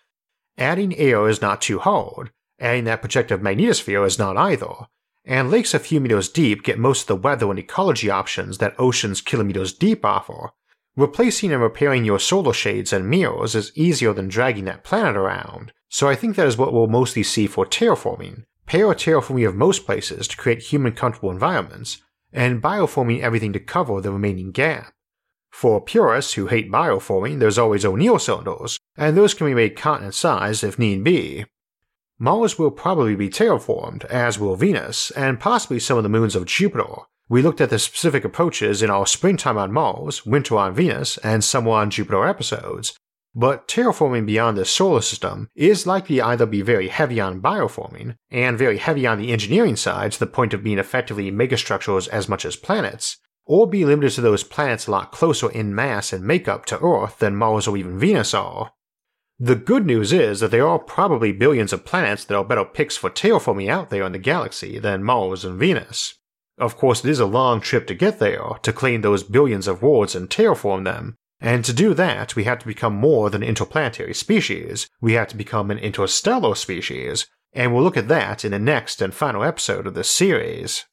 Adding 0.57 0.93
air 0.97 1.29
is 1.29 1.41
not 1.41 1.61
too 1.61 1.79
hard, 1.79 2.31
adding 2.59 2.83
that 2.83 3.01
protective 3.01 3.39
magnetosphere 3.39 4.05
is 4.05 4.19
not 4.19 4.35
either, 4.35 4.87
and 5.23 5.49
lakes 5.49 5.73
a 5.73 5.79
few 5.79 6.01
meters 6.01 6.27
deep 6.27 6.61
get 6.63 6.77
most 6.77 7.03
of 7.03 7.07
the 7.07 7.15
weather 7.15 7.49
and 7.49 7.59
ecology 7.59 8.09
options 8.09 8.57
that 8.57 8.75
oceans 8.77 9.21
kilometers 9.21 9.71
deep 9.71 10.03
offer, 10.03 10.51
Replacing 10.97 11.53
and 11.53 11.61
repairing 11.61 12.03
your 12.03 12.19
solar 12.19 12.51
shades 12.51 12.91
and 12.91 13.09
mirrors 13.09 13.55
is 13.55 13.71
easier 13.75 14.13
than 14.13 14.27
dragging 14.27 14.65
that 14.65 14.83
planet 14.83 15.15
around, 15.15 15.71
so 15.87 16.09
I 16.09 16.15
think 16.15 16.35
that 16.35 16.47
is 16.47 16.57
what 16.57 16.73
we'll 16.73 16.87
mostly 16.87 17.23
see 17.23 17.47
for 17.47 17.65
terraforming. 17.65 18.43
Para-terraforming 18.65 19.47
of 19.47 19.55
most 19.55 19.85
places 19.85 20.27
to 20.27 20.37
create 20.37 20.61
human 20.61 20.91
comfortable 20.91 21.31
environments, 21.31 22.01
and 22.33 22.61
bioforming 22.61 23.21
everything 23.21 23.53
to 23.53 23.59
cover 23.59 24.01
the 24.01 24.11
remaining 24.11 24.51
gap. 24.51 24.93
For 25.49 25.81
purists 25.81 26.33
who 26.33 26.47
hate 26.47 26.71
bioforming, 26.71 27.39
there's 27.39 27.57
always 27.57 27.85
O'Neill 27.85 28.19
cylinders, 28.19 28.77
and 28.97 29.15
those 29.15 29.33
can 29.33 29.47
be 29.47 29.53
made 29.53 29.77
continent 29.77 30.15
sized 30.15 30.63
if 30.63 30.79
need 30.79 31.03
be. 31.03 31.45
Mars 32.19 32.59
will 32.59 32.71
probably 32.71 33.15
be 33.15 33.29
terraformed, 33.29 34.05
as 34.05 34.37
will 34.37 34.55
Venus, 34.55 35.11
and 35.11 35.39
possibly 35.39 35.79
some 35.79 35.97
of 35.97 36.03
the 36.03 36.09
moons 36.09 36.35
of 36.35 36.45
Jupiter, 36.45 37.03
we 37.31 37.41
looked 37.41 37.61
at 37.61 37.69
the 37.69 37.79
specific 37.79 38.25
approaches 38.25 38.81
in 38.81 38.89
our 38.89 39.07
Springtime 39.07 39.57
on 39.57 39.71
Mars, 39.71 40.25
Winter 40.25 40.57
on 40.57 40.73
Venus, 40.73 41.17
and 41.19 41.41
Summer 41.41 41.71
on 41.71 41.89
Jupiter 41.89 42.27
episodes, 42.27 42.93
but 43.33 43.69
terraforming 43.69 44.25
beyond 44.25 44.57
the 44.57 44.65
solar 44.65 44.99
system 44.99 45.47
is 45.55 45.87
likely 45.87 46.19
either 46.19 46.45
be 46.45 46.61
very 46.61 46.89
heavy 46.89 47.21
on 47.21 47.41
bioforming 47.41 48.17
and 48.29 48.57
very 48.57 48.77
heavy 48.79 49.07
on 49.07 49.17
the 49.17 49.31
engineering 49.31 49.77
side 49.77 50.11
to 50.11 50.19
the 50.19 50.27
point 50.27 50.53
of 50.53 50.61
being 50.61 50.77
effectively 50.77 51.31
megastructures 51.31 52.09
as 52.09 52.27
much 52.27 52.43
as 52.43 52.57
planets, 52.57 53.15
or 53.45 53.65
be 53.65 53.85
limited 53.85 54.11
to 54.11 54.19
those 54.19 54.43
planets 54.43 54.87
a 54.87 54.91
lot 54.91 55.13
closer 55.13 55.49
in 55.49 55.73
mass 55.73 56.11
and 56.11 56.25
makeup 56.25 56.65
to 56.65 56.77
Earth 56.83 57.19
than 57.19 57.37
Mars 57.37 57.65
or 57.65 57.77
even 57.77 57.97
Venus 57.97 58.33
are. 58.33 58.73
The 59.39 59.55
good 59.55 59.85
news 59.85 60.11
is 60.11 60.41
that 60.41 60.51
there 60.51 60.67
are 60.67 60.79
probably 60.79 61.31
billions 61.31 61.71
of 61.71 61.85
planets 61.85 62.25
that 62.25 62.35
are 62.35 62.43
better 62.43 62.65
picks 62.65 62.97
for 62.97 63.09
terraforming 63.09 63.69
out 63.69 63.89
there 63.89 64.03
in 64.03 64.11
the 64.11 64.19
galaxy 64.19 64.79
than 64.79 65.01
Mars 65.01 65.45
and 65.45 65.57
Venus. 65.57 66.15
Of 66.61 66.77
course, 66.77 67.03
it 67.03 67.09
is 67.09 67.19
a 67.19 67.25
long 67.25 67.59
trip 67.59 67.87
to 67.87 67.95
get 67.95 68.19
there, 68.19 68.43
to 68.61 68.71
clean 68.71 69.01
those 69.01 69.23
billions 69.23 69.67
of 69.67 69.81
worlds 69.81 70.13
and 70.13 70.29
terraform 70.29 70.83
them, 70.83 71.15
and 71.39 71.65
to 71.65 71.73
do 71.73 71.95
that, 71.95 72.35
we 72.35 72.43
have 72.43 72.59
to 72.59 72.67
become 72.67 72.93
more 72.93 73.31
than 73.31 73.41
interplanetary 73.41 74.13
species, 74.13 74.87
we 75.01 75.13
have 75.13 75.27
to 75.29 75.35
become 75.35 75.71
an 75.71 75.79
interstellar 75.79 76.53
species, 76.53 77.25
and 77.51 77.73
we'll 77.73 77.83
look 77.83 77.97
at 77.97 78.09
that 78.09 78.45
in 78.45 78.51
the 78.51 78.59
next 78.59 79.01
and 79.01 79.11
final 79.11 79.43
episode 79.43 79.87
of 79.87 79.95
this 79.95 80.11
series. 80.11 80.85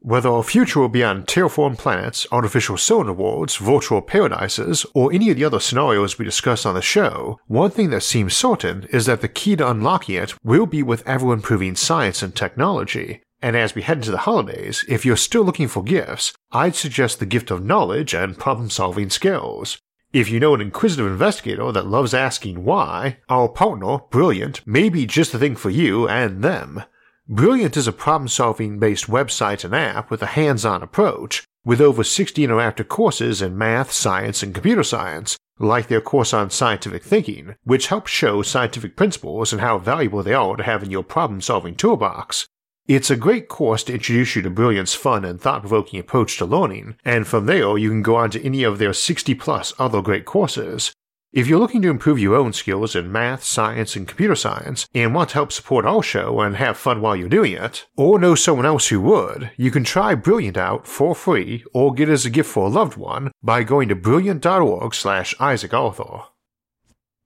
Whether 0.00 0.30
our 0.30 0.42
future 0.42 0.80
will 0.80 0.88
be 0.88 1.04
on 1.04 1.22
terraformed 1.22 1.78
planets, 1.78 2.26
artificial 2.32 2.76
solar 2.76 3.12
worlds, 3.12 3.54
virtual 3.54 4.02
paradises, 4.02 4.84
or 4.94 5.12
any 5.12 5.30
of 5.30 5.36
the 5.36 5.44
other 5.44 5.60
scenarios 5.60 6.18
we 6.18 6.24
discuss 6.24 6.66
on 6.66 6.74
the 6.74 6.82
show, 6.82 7.38
one 7.46 7.70
thing 7.70 7.90
that 7.90 8.02
seems 8.02 8.34
certain 8.34 8.88
is 8.90 9.06
that 9.06 9.20
the 9.20 9.28
key 9.28 9.54
to 9.54 9.70
unlocking 9.70 10.16
it 10.16 10.34
will 10.42 10.66
be 10.66 10.82
with 10.82 11.06
ever 11.06 11.32
improving 11.32 11.76
science 11.76 12.20
and 12.20 12.34
technology, 12.34 13.22
and 13.40 13.56
as 13.56 13.74
we 13.74 13.82
head 13.82 13.98
into 13.98 14.10
the 14.10 14.18
holidays, 14.18 14.84
if 14.88 15.04
you're 15.04 15.16
still 15.16 15.44
looking 15.44 15.68
for 15.68 15.82
gifts, 15.82 16.32
I'd 16.50 16.74
suggest 16.74 17.20
the 17.20 17.26
gift 17.26 17.50
of 17.50 17.64
knowledge 17.64 18.14
and 18.14 18.38
problem 18.38 18.70
solving 18.70 19.10
skills. 19.10 19.78
If 20.12 20.30
you 20.30 20.40
know 20.40 20.54
an 20.54 20.60
inquisitive 20.60 21.06
investigator 21.06 21.70
that 21.70 21.86
loves 21.86 22.14
asking 22.14 22.64
why, 22.64 23.18
our 23.28 23.48
partner, 23.48 23.98
Brilliant, 24.10 24.66
may 24.66 24.88
be 24.88 25.06
just 25.06 25.32
the 25.32 25.38
thing 25.38 25.54
for 25.54 25.70
you 25.70 26.08
and 26.08 26.42
them. 26.42 26.82
Brilliant 27.28 27.76
is 27.76 27.86
a 27.86 27.92
problem 27.92 28.26
solving 28.26 28.78
based 28.78 29.06
website 29.06 29.64
and 29.64 29.74
app 29.74 30.10
with 30.10 30.22
a 30.22 30.26
hands 30.26 30.64
on 30.64 30.82
approach, 30.82 31.44
with 31.64 31.80
over 31.80 32.02
60 32.02 32.44
interactive 32.46 32.88
courses 32.88 33.42
in 33.42 33.58
math, 33.58 33.92
science, 33.92 34.42
and 34.42 34.54
computer 34.54 34.82
science, 34.82 35.36
like 35.58 35.88
their 35.88 36.00
course 36.00 36.32
on 36.32 36.48
scientific 36.48 37.02
thinking, 37.02 37.54
which 37.64 37.88
helps 37.88 38.10
show 38.10 38.40
scientific 38.40 38.96
principles 38.96 39.52
and 39.52 39.60
how 39.60 39.76
valuable 39.76 40.22
they 40.22 40.32
are 40.32 40.56
to 40.56 40.62
have 40.62 40.82
in 40.82 40.90
your 40.90 41.02
problem 41.02 41.42
solving 41.42 41.74
toolbox, 41.74 42.48
it's 42.88 43.10
a 43.10 43.16
great 43.16 43.48
course 43.48 43.84
to 43.84 43.92
introduce 43.92 44.34
you 44.34 44.40
to 44.40 44.48
Brilliant's 44.48 44.94
fun 44.94 45.22
and 45.22 45.38
thought 45.38 45.60
provoking 45.60 46.00
approach 46.00 46.38
to 46.38 46.46
learning, 46.46 46.96
and 47.04 47.26
from 47.26 47.44
there 47.44 47.76
you 47.76 47.90
can 47.90 48.00
go 48.00 48.16
on 48.16 48.30
to 48.30 48.42
any 48.42 48.64
of 48.64 48.78
their 48.78 48.94
60 48.94 49.34
plus 49.34 49.74
other 49.78 50.00
great 50.00 50.24
courses. 50.24 50.92
If 51.30 51.46
you're 51.46 51.58
looking 51.58 51.82
to 51.82 51.90
improve 51.90 52.18
your 52.18 52.36
own 52.36 52.54
skills 52.54 52.96
in 52.96 53.12
math, 53.12 53.44
science, 53.44 53.94
and 53.94 54.08
computer 54.08 54.34
science, 54.34 54.88
and 54.94 55.14
want 55.14 55.28
to 55.28 55.34
help 55.34 55.52
support 55.52 55.84
our 55.84 56.02
show 56.02 56.40
and 56.40 56.56
have 56.56 56.78
fun 56.78 57.02
while 57.02 57.14
you're 57.14 57.28
doing 57.28 57.52
it, 57.52 57.84
or 57.94 58.18
know 58.18 58.34
someone 58.34 58.64
else 58.64 58.88
who 58.88 59.02
would, 59.02 59.50
you 59.58 59.70
can 59.70 59.84
try 59.84 60.14
Brilliant 60.14 60.56
out 60.56 60.86
for 60.86 61.14
free 61.14 61.64
or 61.74 61.92
get 61.92 62.08
it 62.08 62.12
as 62.12 62.24
a 62.24 62.30
gift 62.30 62.48
for 62.48 62.64
a 62.64 62.70
loved 62.70 62.96
one 62.96 63.30
by 63.42 63.62
going 63.62 63.90
to 63.90 63.94
brilliant.org 63.94 64.94
slash 64.94 65.34
Isaac 65.38 65.74
Arthur. 65.74 66.22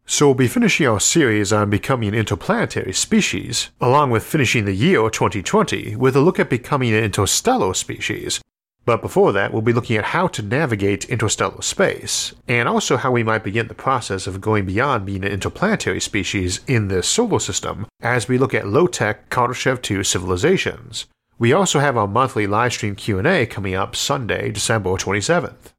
So 0.04 0.26
we'll 0.26 0.34
be 0.34 0.46
finishing 0.48 0.86
our 0.86 1.00
series 1.00 1.52
on 1.52 1.70
becoming 1.70 2.10
an 2.10 2.14
interplanetary 2.14 2.92
species, 2.92 3.70
along 3.80 4.10
with 4.10 4.22
finishing 4.22 4.66
the 4.66 4.74
year 4.74 5.08
2020 5.08 5.96
with 5.96 6.14
a 6.14 6.20
look 6.20 6.38
at 6.38 6.50
becoming 6.50 6.92
an 6.92 7.02
interstellar 7.02 7.72
species. 7.72 8.40
But 8.84 9.00
before 9.00 9.32
that, 9.32 9.52
we'll 9.52 9.62
be 9.62 9.72
looking 9.72 9.96
at 9.96 10.06
how 10.06 10.26
to 10.28 10.42
navigate 10.42 11.08
interstellar 11.08 11.62
space, 11.62 12.34
and 12.46 12.68
also 12.68 12.96
how 12.96 13.12
we 13.12 13.22
might 13.22 13.44
begin 13.44 13.68
the 13.68 13.74
process 13.74 14.26
of 14.26 14.40
going 14.40 14.66
beyond 14.66 15.06
being 15.06 15.24
an 15.24 15.30
interplanetary 15.30 16.00
species 16.00 16.60
in 16.66 16.88
this 16.88 17.08
solar 17.08 17.38
system 17.38 17.86
as 18.00 18.28
we 18.28 18.38
look 18.38 18.54
at 18.54 18.66
low-tech 18.66 19.30
Kardashev 19.30 19.80
2 19.82 20.04
civilizations. 20.04 21.06
We 21.38 21.52
also 21.52 21.78
have 21.78 21.96
our 21.96 22.08
monthly 22.08 22.46
livestream 22.46 22.96
Q&A 22.96 23.46
coming 23.46 23.74
up 23.74 23.96
Sunday, 23.96 24.50
December 24.50 24.90
27th. 24.90 25.72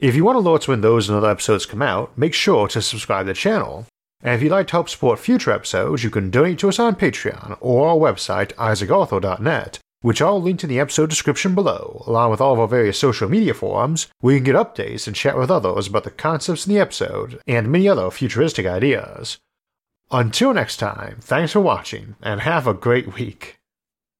If 0.00 0.14
you 0.14 0.24
want 0.24 0.38
alerts 0.38 0.66
when 0.66 0.80
those 0.80 1.10
and 1.10 1.18
other 1.18 1.30
episodes 1.30 1.66
come 1.66 1.82
out, 1.82 2.16
make 2.16 2.32
sure 2.32 2.66
to 2.68 2.80
subscribe 2.80 3.26
to 3.26 3.32
the 3.32 3.34
channel. 3.34 3.86
And 4.22 4.34
if 4.34 4.42
you'd 4.42 4.50
like 4.50 4.66
to 4.68 4.72
help 4.72 4.88
support 4.88 5.18
future 5.18 5.50
episodes, 5.50 6.02
you 6.02 6.08
can 6.08 6.30
donate 6.30 6.58
to 6.60 6.70
us 6.70 6.78
on 6.78 6.96
Patreon 6.96 7.58
or 7.60 7.88
our 7.88 7.96
website, 7.96 8.54
isaacarthur.net, 8.54 9.78
which 10.00 10.22
I'll 10.22 10.40
link 10.40 10.62
in 10.62 10.70
the 10.70 10.80
episode 10.80 11.10
description 11.10 11.54
below, 11.54 12.02
along 12.06 12.30
with 12.30 12.40
all 12.40 12.54
of 12.54 12.58
our 12.58 12.66
various 12.66 12.98
social 12.98 13.28
media 13.28 13.52
forums, 13.52 14.08
where 14.20 14.32
you 14.32 14.40
can 14.40 14.46
get 14.46 14.56
updates 14.56 15.06
and 15.06 15.14
chat 15.14 15.36
with 15.36 15.50
others 15.50 15.88
about 15.88 16.04
the 16.04 16.10
concepts 16.10 16.66
in 16.66 16.72
the 16.72 16.80
episode 16.80 17.38
and 17.46 17.70
many 17.70 17.86
other 17.86 18.10
futuristic 18.10 18.64
ideas. 18.64 19.36
Until 20.10 20.54
next 20.54 20.78
time, 20.78 21.18
thanks 21.20 21.52
for 21.52 21.60
watching, 21.60 22.16
and 22.22 22.40
have 22.40 22.66
a 22.66 22.72
great 22.72 23.16
week. 23.16 23.59